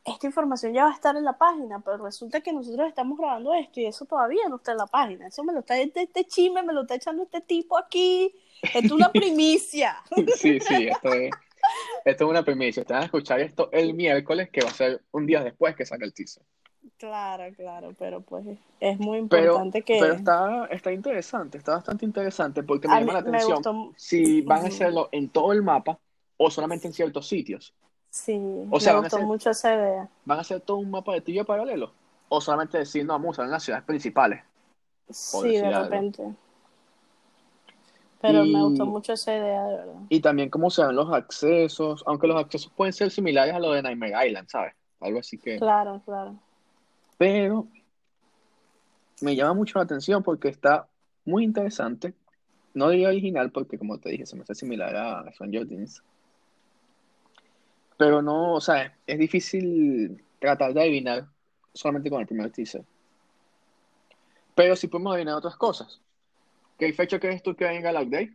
esta 0.04 0.26
información 0.26 0.74
ya 0.74 0.86
va 0.86 0.90
a 0.90 0.96
estar 0.96 1.16
en 1.16 1.24
la 1.24 1.38
página, 1.38 1.80
pero 1.80 1.98
resulta 1.98 2.42
que 2.42 2.52
nosotros 2.52 2.88
estamos 2.88 3.20
grabando 3.20 3.54
esto 3.54 3.80
y 3.80 3.86
eso 3.86 4.06
todavía 4.06 4.50
no 4.50 4.56
está 4.56 4.72
en 4.72 4.80
la 4.80 4.88
página. 4.88 5.28
Eso 5.28 5.44
me 5.44 5.54
lo 5.54 5.60
está, 5.60 5.78
este, 5.78 6.02
este 6.02 6.26
chisme 6.26 6.64
me 6.64 6.74
lo 6.74 6.82
está 6.82 6.96
echando 6.96 7.22
este 7.22 7.40
tipo 7.42 7.78
aquí. 7.78 8.34
Esto 8.64 8.80
es 8.80 8.92
una 8.92 9.12
primicia. 9.14 10.02
Sí, 10.36 10.60
sí, 10.60 10.88
esto 10.88 11.14
es, 11.14 11.30
esto 12.06 12.24
es 12.24 12.30
una 12.30 12.42
primicia. 12.42 12.82
Ustedes 12.82 12.96
van 12.96 13.04
a 13.04 13.06
escuchar 13.06 13.40
esto 13.42 13.70
el 13.72 13.94
miércoles, 13.94 14.50
que 14.50 14.62
va 14.62 14.70
a 14.70 14.74
ser 14.74 15.04
un 15.12 15.28
día 15.28 15.44
después 15.44 15.76
que 15.76 15.86
salga 15.86 16.08
el 16.08 16.16
teaser. 16.16 16.42
Claro, 17.00 17.46
claro, 17.56 17.96
pero 17.98 18.20
pues 18.22 18.46
es 18.82 19.00
muy 19.00 19.20
Pero, 19.30 19.54
importante 19.54 19.82
que... 19.84 20.00
pero 20.00 20.14
está, 20.16 20.66
está 20.66 20.92
interesante, 20.92 21.58
está 21.58 21.76
bastante 21.76 22.06
interesante 22.06 22.62
porque 22.62 22.88
me 22.90 22.96
A 22.96 23.00
llama 23.00 23.14
mí 23.14 23.14
la 23.14 23.20
me 23.32 23.38
atención 23.38 23.58
gustó- 23.64 23.94
si 23.96 24.42
van 24.42 24.66
a 24.66 24.68
hacerlo 24.68 25.08
en 25.14 25.30
todo 25.30 25.54
el 25.54 25.64
mapa 25.64 25.98
o 26.38 26.52
solamente 26.52 26.88
en 26.88 26.94
ciertos 26.94 27.28
sitios. 27.28 27.74
Sí, 28.12 28.38
O 28.70 28.80
sea, 28.80 28.94
me 28.94 29.00
gustó 29.02 29.20
mucho 29.22 29.50
esa 29.52 29.74
idea. 29.76 30.10
¿Van 30.26 30.38
a 30.40 30.42
hacer 30.42 30.60
todo 30.62 30.78
un 30.78 30.92
mapa 30.92 31.14
de 31.14 31.22
tibia 31.22 31.44
paralelo? 31.46 31.94
¿O 32.28 32.42
solamente 32.42 32.78
decir, 32.78 33.06
no, 33.06 33.14
vamos 33.14 33.40
a 33.40 33.44
en 33.46 33.52
las 33.52 33.64
ciudades 33.64 33.86
principales? 33.86 34.44
Sí, 35.10 35.56
de 35.58 35.66
algo. 35.66 35.84
repente. 35.84 36.36
Pero 38.22 38.44
Y- 38.44 38.54
me 38.54 38.64
gustó 38.64 38.86
mucho 38.86 39.14
esa 39.14 39.36
idea, 39.36 39.64
de 39.64 39.76
verdad. 39.78 40.02
Y 40.10 40.20
también 40.22 40.50
cómo 40.50 40.70
se 40.70 40.82
dan 40.82 40.96
los 40.96 41.12
accesos, 41.14 42.04
aunque 42.06 42.28
los 42.28 42.38
accesos 42.38 42.72
pueden 42.76 42.94
ser 42.94 43.12
similares 43.12 43.54
a 43.54 43.60
lo 43.60 43.72
de 43.72 43.82
Nightmare 43.82 44.28
Island, 44.28 44.50
¿sabes? 44.50 44.74
Algo 45.00 45.20
así 45.20 45.38
que... 45.38 45.58
Claro, 45.58 46.02
claro. 46.06 46.36
Pero 47.20 47.68
me 49.20 49.36
llama 49.36 49.54
mucho 49.54 49.78
la 49.78 49.84
atención 49.84 50.24
porque 50.24 50.48
está 50.48 50.88
muy 51.26 51.44
interesante. 51.44 52.14
No 52.74 52.90
diría 52.90 53.10
original 53.10 53.52
porque, 53.52 53.78
como 53.78 53.98
te 53.98 54.10
dije, 54.10 54.26
se 54.26 54.38
me 54.38 54.44
hace 54.44 54.56
similar 54.56 54.96
a 54.96 55.30
Stranger 55.34 55.68
Things. 55.68 56.02
Pero 57.98 58.22
no, 58.22 58.54
o 58.54 58.62
sea, 58.62 58.96
es 59.06 59.20
difícil 59.20 60.24
tratar 60.40 60.74
de 60.74 60.80
adivinar 60.80 61.28
solamente 61.74 62.10
con 62.10 62.22
el 62.22 62.28
primer 62.28 62.52
teaser. 62.52 62.86
Pero 64.56 64.78
sí 64.78 64.88
podemos 64.88 65.14
adivinar 65.14 65.36
otras 65.36 65.58
cosas. 65.58 66.00
¿Qué 66.78 66.94
fecha 66.94 67.20
crees 67.20 67.44
tú 67.44 67.54
que 67.54 67.66
venga 67.66 67.90
el 67.90 67.98
update? 67.98 68.34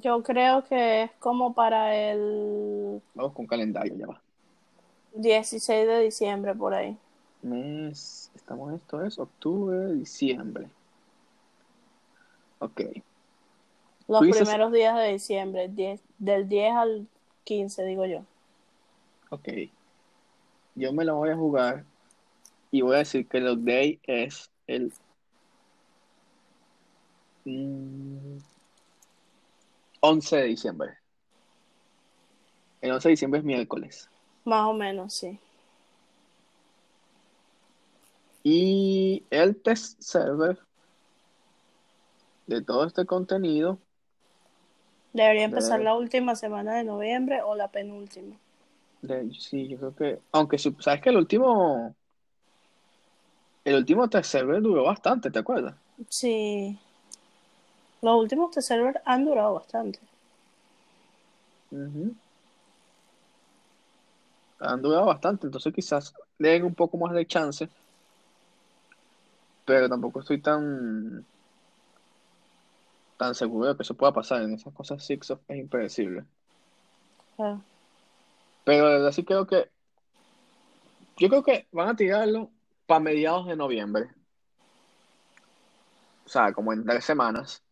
Yo 0.00 0.22
creo 0.22 0.62
que 0.62 1.02
es 1.02 1.10
como 1.18 1.52
para 1.52 1.96
el 1.96 3.02
Vamos 3.14 3.32
con 3.32 3.44
calendario, 3.44 3.96
ya 3.96 4.06
va. 4.06 4.22
16 5.14 5.88
de 5.88 6.00
diciembre, 6.00 6.54
por 6.54 6.72
ahí. 6.72 6.96
Mes, 7.46 8.32
estamos, 8.34 8.74
esto 8.74 9.04
es 9.04 9.20
octubre, 9.20 9.92
diciembre. 9.94 10.68
Ok. 12.58 12.80
Los 14.08 14.22
dices- 14.22 14.42
primeros 14.42 14.72
días 14.72 14.96
de 14.96 15.12
diciembre, 15.12 15.68
10 15.68 16.02
del 16.18 16.48
10 16.48 16.74
al 16.74 17.06
15, 17.44 17.84
digo 17.84 18.04
yo. 18.04 18.24
Ok. 19.30 19.48
Yo 20.74 20.92
me 20.92 21.04
la 21.04 21.12
voy 21.12 21.30
a 21.30 21.36
jugar 21.36 21.84
y 22.72 22.80
voy 22.80 22.96
a 22.96 22.98
decir 22.98 23.28
que 23.28 23.38
el 23.38 23.48
update 23.48 24.00
es 24.08 24.50
el 24.66 24.92
mm, 27.44 28.38
11 30.00 30.36
de 30.36 30.44
diciembre. 30.44 30.98
El 32.80 32.90
11 32.90 33.08
de 33.08 33.10
diciembre 33.12 33.38
es 33.38 33.44
miércoles. 33.44 34.10
Más 34.44 34.66
o 34.66 34.72
menos, 34.72 35.14
sí. 35.14 35.38
Y 38.48 39.24
el 39.28 39.60
test 39.60 40.00
server 40.00 40.56
de 42.46 42.62
todo 42.62 42.84
este 42.84 43.04
contenido, 43.04 43.80
Debería 45.12 45.46
empezar 45.46 45.80
la 45.80 45.96
última 45.96 46.36
semana 46.36 46.76
de 46.76 46.84
noviembre 46.84 47.42
o 47.42 47.56
la 47.56 47.66
penúltima. 47.66 48.36
de, 49.02 49.32
sí, 49.32 49.66
yo 49.66 49.78
creo 49.78 49.96
que, 49.96 50.20
aunque 50.30 50.58
sabes 50.58 51.02
que 51.02 51.08
el 51.08 51.16
último, 51.16 51.92
el 53.64 53.74
último 53.74 54.08
test 54.08 54.30
server 54.30 54.62
duró 54.62 54.84
bastante, 54.84 55.28
¿te 55.28 55.40
acuerdas? 55.40 55.74
Sí. 56.08 56.78
Los 58.00 58.16
últimos 58.16 58.54
de 58.54 58.62
server 58.62 59.02
han 59.04 59.24
durado 59.24 59.54
bastante. 59.54 59.98
Han 64.60 64.82
durado 64.82 65.06
bastante, 65.06 65.48
entonces 65.48 65.74
quizás 65.74 66.14
den 66.38 66.62
un 66.62 66.76
poco 66.76 66.96
más 66.96 67.12
de 67.12 67.26
chance, 67.26 67.68
pero 69.66 69.88
tampoco 69.88 70.20
estoy 70.20 70.40
tan 70.40 71.26
tan 73.18 73.34
seguro 73.34 73.68
de 73.68 73.76
que 73.76 73.82
eso 73.82 73.94
pueda 73.94 74.12
pasar. 74.12 74.42
En 74.42 74.54
esas 74.54 74.72
cosas 74.72 75.04
Six 75.04 75.30
of 75.32 75.40
es 75.48 75.58
impredecible. 75.58 76.24
Ah, 77.38 77.60
Pero 78.64 78.86
de 78.86 78.94
verdad 78.94 79.12
sí 79.12 79.24
creo 79.24 79.46
que 79.46 79.70
yo 81.18 81.28
creo 81.28 81.42
que 81.42 81.66
van 81.72 81.88
a 81.88 81.96
tirarlo 81.96 82.50
para 82.86 83.00
mediados 83.00 83.46
de 83.46 83.56
noviembre. 83.56 84.10
O 86.24 86.28
sea, 86.28 86.52
como 86.52 86.72
en 86.72 86.84
tres 86.84 87.04
semanas. 87.04 87.62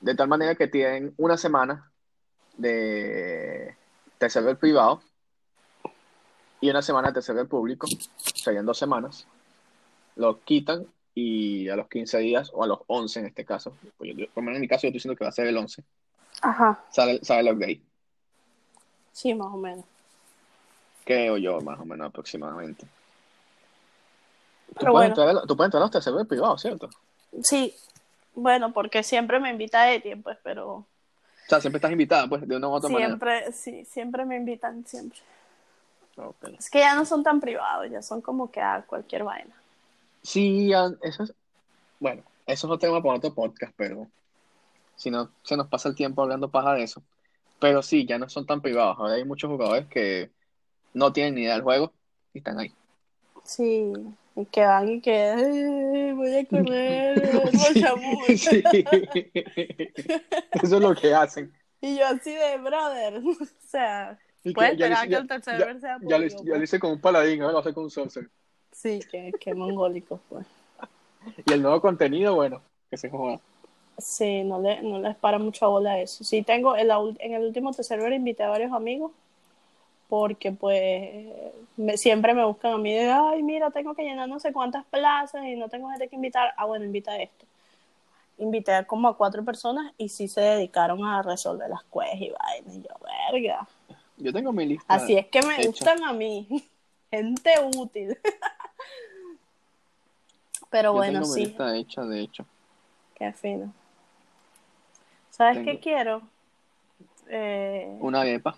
De 0.00 0.14
tal 0.14 0.28
manera 0.28 0.54
que 0.54 0.68
tienen 0.68 1.12
una 1.16 1.36
semana 1.36 1.90
de, 2.56 3.76
server 4.28 4.56
privado 4.56 5.02
y 6.60 6.70
una 6.70 6.82
semana 6.82 7.10
de 7.10 7.20
server 7.20 7.48
público. 7.48 7.86
Serían 8.16 8.64
dos 8.64 8.78
semanas. 8.78 9.26
Lo 10.18 10.40
quitan 10.44 10.86
y 11.14 11.68
a 11.68 11.76
los 11.76 11.88
15 11.88 12.18
días, 12.18 12.50
o 12.52 12.62
a 12.62 12.66
los 12.66 12.80
11 12.88 13.20
en 13.20 13.26
este 13.26 13.44
caso, 13.44 13.72
pues 13.96 14.14
yo- 14.16 14.26
por 14.26 14.42
lo 14.42 14.46
menos 14.46 14.56
en 14.56 14.60
mi 14.62 14.68
caso 14.68 14.82
yo 14.82 14.88
estoy 14.88 14.98
diciendo 14.98 15.16
que 15.16 15.24
va 15.24 15.30
a 15.30 15.32
ser 15.32 15.46
el 15.46 15.56
11, 15.56 15.82
Ajá, 16.42 16.78
sale, 16.90 17.20
sale 17.24 17.48
el 17.48 17.54
update. 17.56 17.80
sí, 19.12 19.32
más 19.34 19.48
o 19.48 19.56
menos. 19.56 19.84
Creo 21.04 21.38
yo, 21.38 21.60
más 21.60 21.80
o 21.80 21.84
menos 21.84 22.08
aproximadamente. 22.08 22.84
Tú 24.66 24.74
Pero 24.80 24.92
puedes 24.92 25.10
bueno, 25.10 25.22
entrar, 25.22 25.44
a- 25.44 25.46
tú 25.46 25.56
puedes 25.56 25.68
entrar 25.68 25.82
a 25.82 25.90
los 25.92 26.04
server 26.04 26.26
privados, 26.26 26.60
¿cierto? 26.60 26.88
sí, 27.42 27.74
bueno, 28.34 28.72
porque 28.72 29.02
siempre 29.02 29.40
me 29.40 29.50
invita 29.50 29.92
Etienne, 29.92 30.22
pues, 30.22 30.38
pero 30.42 30.74
O 30.74 30.86
sea, 31.48 31.60
siempre 31.60 31.78
estás 31.78 31.90
invitada, 31.92 32.28
pues, 32.28 32.46
de 32.46 32.56
una 32.56 32.68
u 32.68 32.72
otra 32.72 32.90
manera. 32.90 33.08
siempre, 33.08 33.52
sí, 33.52 33.84
siempre 33.86 34.24
me 34.24 34.36
invitan, 34.36 34.84
siempre. 34.86 35.18
Es 36.58 36.68
que 36.68 36.80
ya 36.80 36.94
no 36.94 37.04
son 37.04 37.22
tan 37.22 37.40
privados, 37.40 37.88
ya 37.90 38.02
son 38.02 38.20
como 38.20 38.50
que 38.50 38.60
a 38.60 38.82
cualquier 38.86 39.24
vaina. 39.24 39.54
Sí, 40.28 40.70
eso 41.02 41.22
es, 41.22 41.32
bueno, 42.00 42.22
eso 42.46 42.52
es 42.54 42.64
otro 42.64 42.78
tema 42.78 43.02
para 43.02 43.16
otro 43.16 43.32
podcast, 43.34 43.72
pero 43.76 44.06
si 44.94 45.10
no, 45.10 45.30
se 45.42 45.56
nos 45.56 45.68
pasa 45.68 45.88
el 45.88 45.94
tiempo 45.94 46.20
hablando 46.22 46.50
paja 46.50 46.74
de 46.74 46.82
eso. 46.82 47.02
Pero 47.58 47.82
sí, 47.82 48.04
ya 48.04 48.18
no 48.18 48.28
son 48.28 48.44
tan 48.44 48.60
privados. 48.60 48.96
Ahora 48.98 49.14
hay 49.14 49.24
muchos 49.24 49.48
jugadores 49.50 49.86
que 49.86 50.30
no 50.92 51.14
tienen 51.14 51.34
ni 51.34 51.42
idea 51.44 51.54
del 51.54 51.62
juego 51.62 51.94
y 52.34 52.38
están 52.38 52.58
ahí. 52.58 52.74
Sí, 53.42 53.90
y 54.36 54.44
que 54.44 54.60
van 54.66 54.88
y 54.90 55.00
que 55.00 55.14
"Ay, 55.18 56.12
voy 56.12 56.36
a 56.36 56.44
correr, 56.46 57.30
Sí, 57.72 57.80
Rochamul". 57.80 58.26
sí. 58.36 58.62
Eso 60.62 60.76
es 60.76 60.82
lo 60.82 60.94
que 60.94 61.14
hacen. 61.14 61.52
Y 61.80 61.96
yo 61.96 62.06
así 62.08 62.32
de 62.34 62.56
brother, 62.58 63.22
o 63.24 63.44
sea, 63.60 64.18
que 64.42 64.52
ya 64.52 64.66
esperar 64.72 65.08
que 65.08 65.14
el 65.14 65.28
tercer 65.28 65.58
ya- 65.60 65.64
ver 65.66 65.80
sea 65.80 65.98
público, 65.98 66.10
ya 66.10 66.18
lo 66.18 66.54
pues. 66.58 66.62
hice 66.64 66.80
con 66.80 66.90
un 66.90 67.00
paladín, 67.00 67.40
ahora 67.40 67.52
lo 67.52 67.58
hace 67.60 67.72
con 67.72 67.84
un 67.84 67.90
sorcerer. 67.90 68.28
Sí, 68.80 69.00
que, 69.10 69.32
que 69.40 69.54
mongólicos, 69.54 70.20
pues. 70.28 70.46
Y 71.44 71.52
el 71.52 71.62
nuevo 71.62 71.80
contenido, 71.80 72.36
bueno, 72.36 72.62
que 72.88 72.96
se 72.96 73.10
joda. 73.10 73.40
Sí, 73.98 74.44
no, 74.44 74.60
le, 74.60 74.80
no 74.82 75.00
les 75.00 75.16
para 75.16 75.40
mucha 75.40 75.66
bola 75.66 75.92
a 75.94 76.00
eso. 76.00 76.22
Sí, 76.22 76.42
tengo, 76.42 76.76
en, 76.76 76.86
la 76.86 77.00
ul- 77.00 77.16
en 77.18 77.34
el 77.34 77.42
último 77.42 77.72
server 77.72 78.12
invité 78.12 78.44
a 78.44 78.50
varios 78.50 78.72
amigos, 78.72 79.10
porque 80.08 80.52
pues 80.52 81.26
me- 81.76 81.96
siempre 81.96 82.34
me 82.34 82.44
buscan 82.44 82.72
a 82.74 82.78
mí 82.78 82.94
de, 82.94 83.10
ay, 83.10 83.42
mira, 83.42 83.72
tengo 83.72 83.94
que 83.96 84.04
llenar 84.04 84.28
no 84.28 84.38
sé 84.38 84.52
cuántas 84.52 84.84
plazas 84.86 85.44
y 85.44 85.56
no 85.56 85.68
tengo 85.68 85.90
gente 85.90 86.06
que 86.08 86.14
invitar. 86.14 86.54
Ah, 86.56 86.66
bueno, 86.66 86.84
invita 86.84 87.10
a 87.12 87.16
esto. 87.20 87.46
Invité 88.38 88.72
a 88.74 88.86
como 88.86 89.08
a 89.08 89.16
cuatro 89.16 89.44
personas 89.44 89.92
y 89.98 90.08
sí 90.10 90.28
se 90.28 90.40
dedicaron 90.40 91.04
a 91.04 91.22
resolver 91.22 91.68
las 91.68 91.82
quests 91.82 92.20
y 92.20 92.30
vainas. 92.30 92.76
Y 92.76 92.82
yo, 92.82 92.94
verga. 93.32 93.66
Yo 94.16 94.32
tengo 94.32 94.52
mi 94.52 94.66
lista. 94.66 94.94
Así 94.94 95.16
es 95.16 95.26
que 95.26 95.42
me 95.42 95.56
hecha. 95.56 95.66
gustan 95.66 96.04
a 96.04 96.12
mí. 96.12 96.46
Gente 97.10 97.50
útil. 97.76 98.16
Pero 100.70 100.92
Yo 100.92 100.98
bueno, 100.98 101.20
tengo 101.20 101.24
sí, 101.24 101.44
lista 101.44 101.74
hecha, 101.76 102.02
de 102.04 102.20
hecho. 102.20 102.46
qué 103.14 103.32
fino. 103.32 103.72
¿Sabes 105.30 105.60
qué 105.62 105.78
quiero? 105.78 106.22
Eh, 107.28 107.86
Una 108.00 108.20
arepa. 108.22 108.56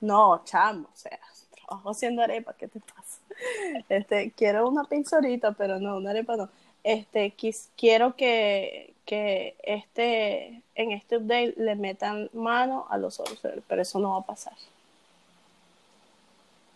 No, 0.00 0.42
chamo, 0.44 0.88
o 0.92 0.96
sea, 0.96 1.18
trabajo 1.50 1.90
haciendo 1.90 2.22
arepa, 2.22 2.54
¿qué 2.54 2.68
te 2.68 2.80
pasa? 2.80 3.20
Este, 3.88 4.32
quiero 4.32 4.68
una 4.68 4.84
pizza 4.84 5.16
ahorita, 5.16 5.52
pero 5.52 5.78
no, 5.80 5.96
una 5.96 6.10
arepa 6.10 6.36
no. 6.36 6.50
Este, 6.82 7.34
quis- 7.36 7.70
quiero 7.76 8.14
que, 8.16 8.94
que 9.06 9.56
este, 9.62 10.62
en 10.74 10.92
este 10.92 11.16
update 11.18 11.54
le 11.56 11.74
metan 11.76 12.28
mano 12.34 12.86
a 12.90 12.98
los 12.98 13.14
sorcerer, 13.14 13.62
pero 13.68 13.82
eso 13.82 13.98
no 13.98 14.10
va 14.12 14.18
a 14.20 14.26
pasar. 14.26 14.54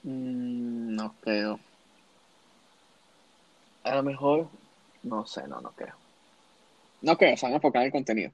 Mm, 0.05 0.95
no 0.97 1.15
creo. 1.21 1.61
A 3.89 3.95
lo 3.97 4.03
mejor, 4.03 4.49
no 5.03 5.25
sé, 5.27 5.49
no, 5.49 5.61
no 5.61 5.73
creo. 5.73 5.95
No 7.01 7.17
creo, 7.17 7.37
se 7.37 7.47
van 7.47 7.55
a 7.55 7.57
enfocar 7.57 7.83
en 7.83 7.87
el 7.87 7.93
contenido. 7.93 8.33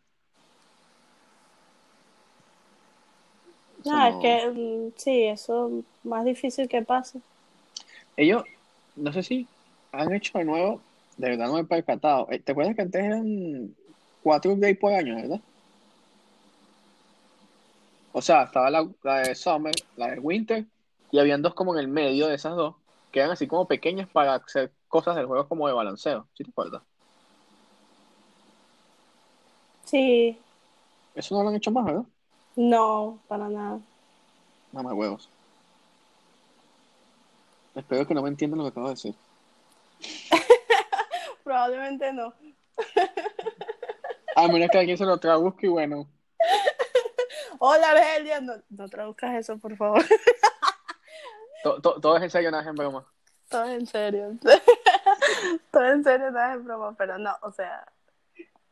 No, 3.84 4.06
es 4.06 4.16
que 4.16 4.50
mm, 4.50 4.92
sí, 4.96 5.24
eso 5.24 5.68
es 5.68 5.84
más 6.02 6.24
difícil 6.24 6.68
que 6.68 6.82
pase. 6.82 7.20
Ellos, 8.16 8.44
no 8.96 9.12
sé 9.12 9.22
si 9.22 9.46
han 9.92 10.12
hecho 10.12 10.38
de 10.38 10.44
nuevo, 10.44 10.80
de 11.16 11.30
verdad 11.30 11.46
no 11.46 11.54
me 11.54 11.60
he 11.60 11.64
percatado. 11.64 12.28
Eh, 12.30 12.40
¿Te 12.40 12.52
acuerdas 12.52 12.74
que 12.74 12.82
antes 12.82 13.04
eran 13.04 13.76
cuatro 14.22 14.52
updates 14.52 14.78
por 14.78 14.92
año, 14.92 15.16
verdad? 15.16 15.40
O 18.12 18.22
sea, 18.22 18.44
estaba 18.44 18.70
la, 18.70 18.88
la 19.02 19.18
de 19.18 19.34
Summer, 19.34 19.74
la 19.96 20.12
de 20.12 20.18
Winter, 20.20 20.64
y 21.10 21.18
habían 21.18 21.42
dos 21.42 21.54
como 21.54 21.74
en 21.74 21.80
el 21.80 21.88
medio 21.88 22.28
de 22.28 22.34
esas 22.36 22.54
dos, 22.56 22.76
que 23.14 23.20
eran 23.20 23.30
así 23.30 23.46
como 23.46 23.68
pequeñas 23.68 24.08
para 24.08 24.34
hacer 24.34 24.72
cosas 24.88 25.14
del 25.14 25.26
juego 25.26 25.46
como 25.46 25.68
de 25.68 25.72
balanceo. 25.72 26.26
¿Sí 26.34 26.42
te 26.42 26.50
acuerdas? 26.50 26.82
Sí, 29.84 30.36
Eso 31.14 31.36
no 31.36 31.44
lo 31.44 31.50
han 31.50 31.54
hecho 31.54 31.70
más, 31.70 31.84
¿verdad? 31.84 32.04
no, 32.56 33.20
para 33.28 33.48
nada. 33.48 33.78
Mamá 34.72 34.92
huevos. 34.94 35.28
Espero 37.76 38.04
que 38.04 38.14
no 38.14 38.22
me 38.22 38.30
entiendan 38.30 38.58
lo 38.58 38.64
que 38.64 38.70
acabo 38.70 38.88
de 38.88 38.94
decir. 38.94 39.14
Probablemente 41.44 42.12
no. 42.12 42.34
A 44.34 44.48
menos 44.48 44.70
que 44.72 44.78
alguien 44.78 44.98
se 44.98 45.04
lo 45.04 45.18
traduzca 45.18 45.64
y 45.64 45.68
bueno. 45.68 46.08
Hola, 47.60 47.90
Argelia, 47.92 48.40
no, 48.40 48.54
no 48.70 48.88
traduzcas 48.88 49.36
eso, 49.36 49.56
por 49.58 49.76
favor. 49.76 50.04
To- 51.64 51.80
to- 51.80 52.00
todo 52.00 52.16
es 52.16 52.22
en 52.22 52.30
serio, 52.30 52.50
nada 52.50 52.62
es 52.62 52.68
en 52.68 52.74
broma. 52.76 53.04
Todo 53.48 53.64
en 53.66 53.86
serio. 53.86 54.32
Todo 55.72 55.84
en 55.84 56.02
serio, 56.04 56.30
nada 56.30 56.54
es 56.54 56.64
broma, 56.64 56.94
pero 56.96 57.18
no, 57.18 57.32
o 57.42 57.50
sea, 57.52 57.86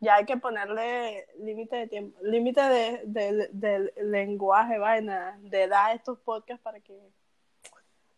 ya 0.01 0.15
hay 0.17 0.25
que 0.25 0.37
ponerle 0.37 1.27
límite 1.39 1.77
de 1.77 1.87
tiempo, 1.89 2.19
límite 2.23 2.61
de, 2.61 3.01
de- 3.05 3.49
del 3.53 3.93
lenguaje, 3.97 4.79
vaina, 4.79 5.39
de 5.43 5.63
edad 5.65 5.87
a 5.87 5.93
estos 5.95 6.19
podcasts 6.21 6.63
para 6.63 6.81
que 6.81 6.99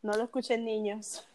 no 0.02 0.12
lo 0.16 0.24
escuchen 0.24 0.64
niños. 0.64 1.26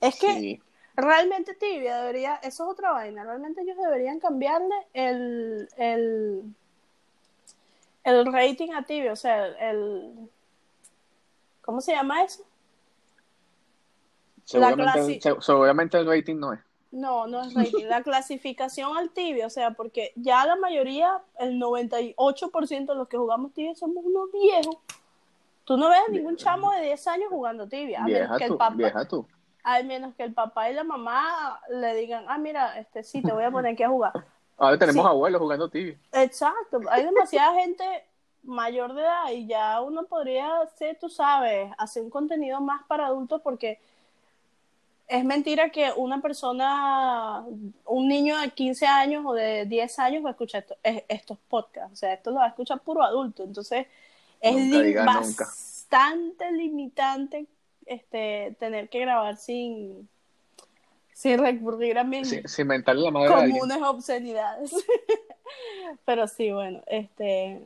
Es 0.00 0.18
que 0.18 0.32
Sí. 0.32 0.62
realmente 0.96 1.54
tibia 1.54 1.98
debería, 1.98 2.36
eso 2.36 2.64
es 2.64 2.70
otra 2.70 2.90
vaina, 2.92 3.24
realmente 3.24 3.62
ellos 3.62 3.76
deberían 3.76 4.18
cambiarle 4.20 4.74
el, 4.92 5.68
el, 5.76 6.42
el 8.04 8.32
rating 8.32 8.72
a 8.72 8.82
tibia, 8.82 9.12
o 9.12 9.16
sea, 9.16 9.46
el, 9.46 10.28
¿cómo 11.62 11.80
se 11.80 11.92
llama 11.92 12.24
eso? 12.24 12.42
Seguramente, 14.48 15.20
se- 15.20 15.40
seguramente 15.40 15.98
el 15.98 16.06
rating 16.06 16.36
no 16.36 16.52
es. 16.54 16.60
No, 16.90 17.26
no 17.26 17.42
es 17.42 17.52
rating, 17.54 17.84
la 17.88 18.02
clasificación 18.02 18.96
al 18.96 19.10
tibia, 19.10 19.46
o 19.46 19.50
sea, 19.50 19.72
porque 19.72 20.12
ya 20.16 20.46
la 20.46 20.56
mayoría, 20.56 21.20
el 21.38 21.60
98% 21.60 22.86
de 22.86 22.94
los 22.94 23.08
que 23.08 23.18
jugamos 23.18 23.52
tibia 23.52 23.74
somos 23.74 24.04
unos 24.04 24.32
viejos. 24.32 24.76
Tú 25.64 25.76
no 25.76 25.90
ves 25.90 25.98
a 26.08 26.10
ningún 26.10 26.36
chamo 26.36 26.70
de 26.72 26.80
10 26.80 27.06
años 27.08 27.28
jugando 27.28 27.68
tibia, 27.68 28.00
a 28.02 28.04
menos 28.06 28.38
que 28.38 28.44
el 28.44 28.56
papá, 28.56 28.74
vieja 28.74 29.06
tú. 29.06 29.26
menos 29.84 30.14
que 30.14 30.22
el 30.22 30.32
papá 30.32 30.70
y 30.70 30.74
la 30.74 30.82
mamá 30.82 31.60
le 31.68 31.94
digan, 31.94 32.24
ah, 32.26 32.38
mira, 32.38 32.78
este 32.78 33.02
sí, 33.02 33.20
te 33.20 33.32
voy 33.32 33.44
a 33.44 33.50
poner 33.50 33.74
aquí 33.74 33.82
a 33.82 33.90
jugar. 33.90 34.12
Ahora 34.56 34.78
tenemos 34.78 35.04
Sí. 35.04 35.08
abuelos 35.10 35.42
jugando 35.42 35.68
tibia. 35.68 35.98
Exacto, 36.12 36.80
hay 36.90 37.04
demasiada 37.04 37.52
gente 37.54 37.84
mayor 38.44 38.94
de 38.94 39.02
edad 39.02 39.30
y 39.30 39.46
ya 39.46 39.78
uno 39.82 40.04
podría 40.06 40.62
hacer, 40.62 40.96
tú 40.98 41.10
sabes, 41.10 41.70
hacer 41.76 42.02
un 42.02 42.08
contenido 42.08 42.62
más 42.62 42.82
para 42.86 43.04
adultos 43.06 43.42
porque 43.42 43.78
es 45.08 45.24
mentira 45.24 45.70
que 45.70 45.90
una 45.96 46.20
persona, 46.20 47.44
un 47.86 48.08
niño 48.08 48.38
de 48.38 48.50
15 48.50 48.86
años 48.86 49.24
o 49.26 49.32
de 49.32 49.64
10 49.66 49.98
años 49.98 50.24
va 50.24 50.28
a 50.30 50.32
escuchar 50.32 50.62
esto- 50.62 50.76
es- 50.82 51.02
estos 51.08 51.38
podcasts, 51.48 51.92
o 51.92 51.96
sea, 51.96 52.12
esto 52.12 52.30
lo 52.30 52.36
va 52.36 52.44
a 52.46 52.48
escuchar 52.48 52.80
puro 52.80 53.02
adulto, 53.02 53.42
entonces 53.44 53.86
es 54.40 54.54
bastante 55.04 56.52
limitante 56.52 57.46
este 57.86 58.54
tener 58.60 58.88
que 58.88 59.00
grabar 59.00 59.36
sin 59.36 60.08
sin 61.14 61.38
recurrir 61.38 61.98
a 61.98 62.04
mis 62.04 62.28
Sin, 62.28 62.46
sin 62.48 62.68
la 62.68 63.10
madre 63.10 63.28
comunes 63.34 63.82
obscenidades. 63.82 64.72
Pero 66.04 66.28
sí, 66.28 66.52
bueno, 66.52 66.82
este 66.86 67.60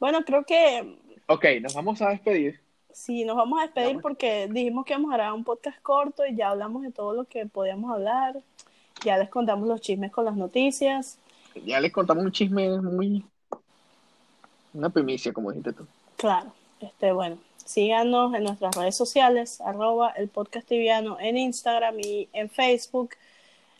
bueno, 0.00 0.24
creo 0.24 0.44
que 0.44 0.98
Ok, 1.26 1.44
nos 1.62 1.74
vamos 1.74 2.02
a 2.02 2.10
despedir. 2.10 2.60
Sí, 2.94 3.24
nos 3.24 3.36
vamos 3.36 3.58
a 3.58 3.62
despedir 3.62 3.88
Vamos. 3.88 4.02
porque 4.02 4.48
dijimos 4.50 4.84
que 4.84 4.94
íbamos 4.94 5.12
a 5.12 5.16
grabar 5.16 5.34
un 5.34 5.44
podcast 5.44 5.80
corto 5.82 6.24
y 6.24 6.34
ya 6.34 6.50
hablamos 6.50 6.82
de 6.82 6.92
todo 6.92 7.12
lo 7.12 7.24
que 7.24 7.46
podíamos 7.46 7.92
hablar. 7.92 8.40
Ya 9.04 9.18
les 9.18 9.28
contamos 9.28 9.68
los 9.68 9.80
chismes 9.80 10.10
con 10.10 10.24
las 10.24 10.36
noticias. 10.36 11.18
Ya 11.66 11.80
les 11.80 11.92
contamos 11.92 12.24
un 12.24 12.32
chisme 12.32 12.80
muy. 12.80 13.24
Una 14.72 14.90
primicia, 14.90 15.32
como 15.32 15.50
dijiste 15.50 15.72
tú. 15.72 15.86
Claro, 16.16 16.52
este, 16.80 17.12
bueno, 17.12 17.38
síganos 17.64 18.34
en 18.34 18.44
nuestras 18.44 18.74
redes 18.76 18.96
sociales, 18.96 19.60
arroba 19.60 20.10
el 20.10 20.28
podcast 20.28 20.66
tibiano 20.66 21.18
en 21.20 21.36
Instagram 21.36 21.98
y 22.00 22.28
en 22.32 22.48
Facebook. 22.50 23.10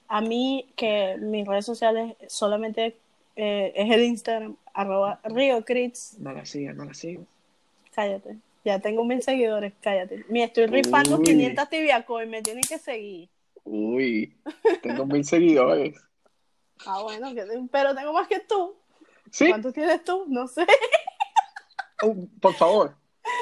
A 0.09 0.21
mí, 0.21 0.67
que 0.77 1.17
mis 1.19 1.47
redes 1.47 1.65
sociales 1.65 2.15
solamente 2.29 2.97
eh, 3.37 3.73
es 3.75 3.91
el 3.91 4.05
Instagram, 4.05 4.57
arroba 4.73 5.21
RioCrits. 5.25 6.19
No 6.19 6.33
la 6.33 6.45
sigas, 6.45 6.77
no 6.77 6.85
la 6.85 6.95
sigas. 6.95 7.27
Cállate. 7.95 8.37
Ya 8.65 8.81
tengo 8.81 9.05
mil 9.05 9.23
seguidores, 9.23 9.75
cállate. 9.81 10.25
Me 10.29 10.43
estoy 10.43 10.67
rifando 10.67 11.19
Uy. 11.19 11.25
500 11.25 11.69
tibiaco 11.69 12.23
y 12.23 12.27
me 12.27 12.41
tienen 12.41 12.65
que 12.67 12.79
seguir. 12.79 13.29
Uy, 13.63 14.37
tengo 14.83 15.07
mil 15.07 15.25
seguidores. 15.25 15.95
Ah, 16.87 17.01
bueno, 17.03 17.31
pero 17.71 17.95
tengo 17.95 18.13
más 18.13 18.27
que 18.27 18.41
tú. 18.41 18.77
¿Sí? 19.31 19.49
¿Cuántos 19.49 19.73
tienes 19.73 20.03
tú? 20.03 20.25
No 20.27 20.49
sé. 20.49 20.67
Uh, 22.03 22.27
por 22.41 22.53
favor, 22.55 22.97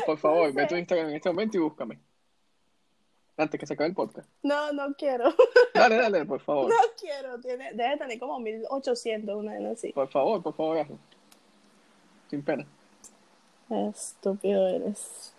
por 0.04 0.18
favor, 0.18 0.48
No 0.48 0.54
ve 0.54 0.62
a 0.62 0.68
tu 0.68 0.76
Instagram 0.76 1.08
en 1.08 1.16
este 1.16 1.30
momento 1.30 1.56
y 1.56 1.60
búscame. 1.60 1.98
Antes 3.38 3.58
que 3.58 3.66
se 3.66 3.72
acabe 3.72 3.88
el 3.88 3.94
podcast. 3.94 4.28
No, 4.42 4.70
no 4.72 4.94
quiero. 4.94 5.34
Dale, 5.74 5.96
dale, 5.96 6.26
por 6.26 6.40
favor. 6.40 6.68
No 6.68 6.76
quiero. 7.00 7.40
Tiene, 7.40 7.72
debe 7.72 7.96
tener 7.96 8.18
como 8.18 8.38
1800, 8.38 9.34
una 9.34 9.54
vez 9.54 9.78
así. 9.78 9.92
Por 9.92 10.08
favor, 10.08 10.42
por 10.42 10.54
favor, 10.54 10.78
hazlo. 10.78 10.98
Sin 12.28 12.42
pena. 12.42 12.66
Estúpido 13.72 14.68
eres. 14.68 15.32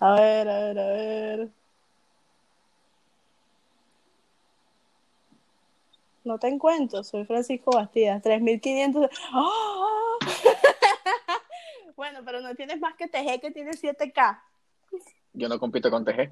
A 0.00 0.14
ver, 0.14 0.48
a 0.48 0.58
ver, 0.58 0.78
a 0.78 0.86
ver. 0.88 1.48
No 6.24 6.38
te 6.38 6.48
encuentro, 6.48 7.02
soy 7.02 7.24
Francisco 7.24 7.72
Bastidas, 7.72 8.22
3500. 8.22 9.10
¡Ah! 9.32 10.16
bueno, 11.96 12.20
pero 12.24 12.40
no 12.40 12.54
tienes 12.54 12.80
más 12.80 12.94
que 12.96 13.08
TG 13.08 13.40
que 13.40 13.50
tiene 13.50 13.72
7K. 13.72 14.40
Yo 15.34 15.48
no 15.48 15.58
compito 15.58 15.90
con 15.90 16.04
TG. 16.04 16.30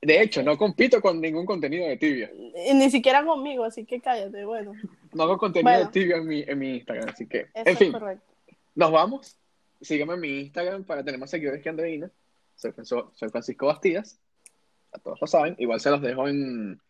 De 0.00 0.20
hecho, 0.20 0.42
no 0.42 0.56
compito 0.58 1.00
con 1.00 1.20
ningún 1.20 1.46
contenido 1.46 1.86
de 1.86 1.96
tibia. 1.96 2.30
Ni 2.74 2.90
siquiera 2.90 3.24
conmigo, 3.24 3.64
así 3.64 3.84
que 3.84 4.00
cállate, 4.00 4.44
bueno. 4.44 4.72
No 5.12 5.22
hago 5.24 5.38
contenido 5.38 5.70
Bueno. 5.70 5.86
de 5.86 5.92
tibia 5.92 6.16
en 6.16 6.26
mi, 6.26 6.42
en 6.42 6.58
mi 6.58 6.74
Instagram, 6.76 7.08
así 7.10 7.26
que. 7.26 7.48
Eso 7.54 7.70
En 7.70 7.76
fin, 7.76 7.86
es 7.94 8.00
correcto. 8.00 8.32
nos 8.74 8.90
vamos. 8.90 9.36
Sígueme 9.82 10.14
en 10.14 10.20
mi 10.20 10.40
Instagram 10.40 10.84
para 10.84 11.04
tener 11.04 11.18
más 11.20 11.30
seguidores 11.30 11.62
que 11.62 11.68
Andreina. 11.68 12.10
Soy, 12.54 12.72
Francisco- 12.72 13.12
soy 13.14 13.28
Francisco 13.28 13.66
Bastidas. 13.66 14.18
A 14.92 14.98
todos 14.98 15.20
lo 15.20 15.26
saben. 15.26 15.56
Igual 15.58 15.80
se 15.80 15.90
los 15.90 16.00
dejo 16.00 16.28
en. 16.28 16.80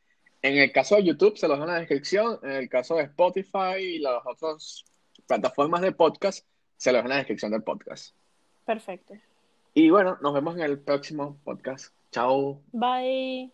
En 0.44 0.58
el 0.58 0.72
caso 0.72 0.96
de 0.96 1.04
YouTube, 1.04 1.36
se 1.38 1.46
los 1.46 1.56
dejo 1.56 1.68
en 1.68 1.72
la 1.74 1.78
descripción. 1.78 2.38
En 2.42 2.50
el 2.50 2.68
caso 2.68 2.96
de 2.96 3.04
Spotify 3.04 3.76
y 3.78 3.98
las 4.00 4.22
otras 4.26 4.84
plataformas 5.26 5.80
de 5.82 5.92
podcast, 5.92 6.44
se 6.76 6.90
los 6.90 6.98
dejo 6.98 7.06
en 7.06 7.10
la 7.10 7.16
descripción 7.18 7.52
del 7.52 7.62
podcast. 7.62 8.14
Perfecto. 8.66 9.14
Y 9.72 9.88
bueno, 9.90 10.18
nos 10.20 10.34
vemos 10.34 10.56
en 10.56 10.62
el 10.62 10.80
próximo 10.80 11.38
podcast. 11.44 11.94
Chao. 12.10 12.60
Bye. 12.72 13.52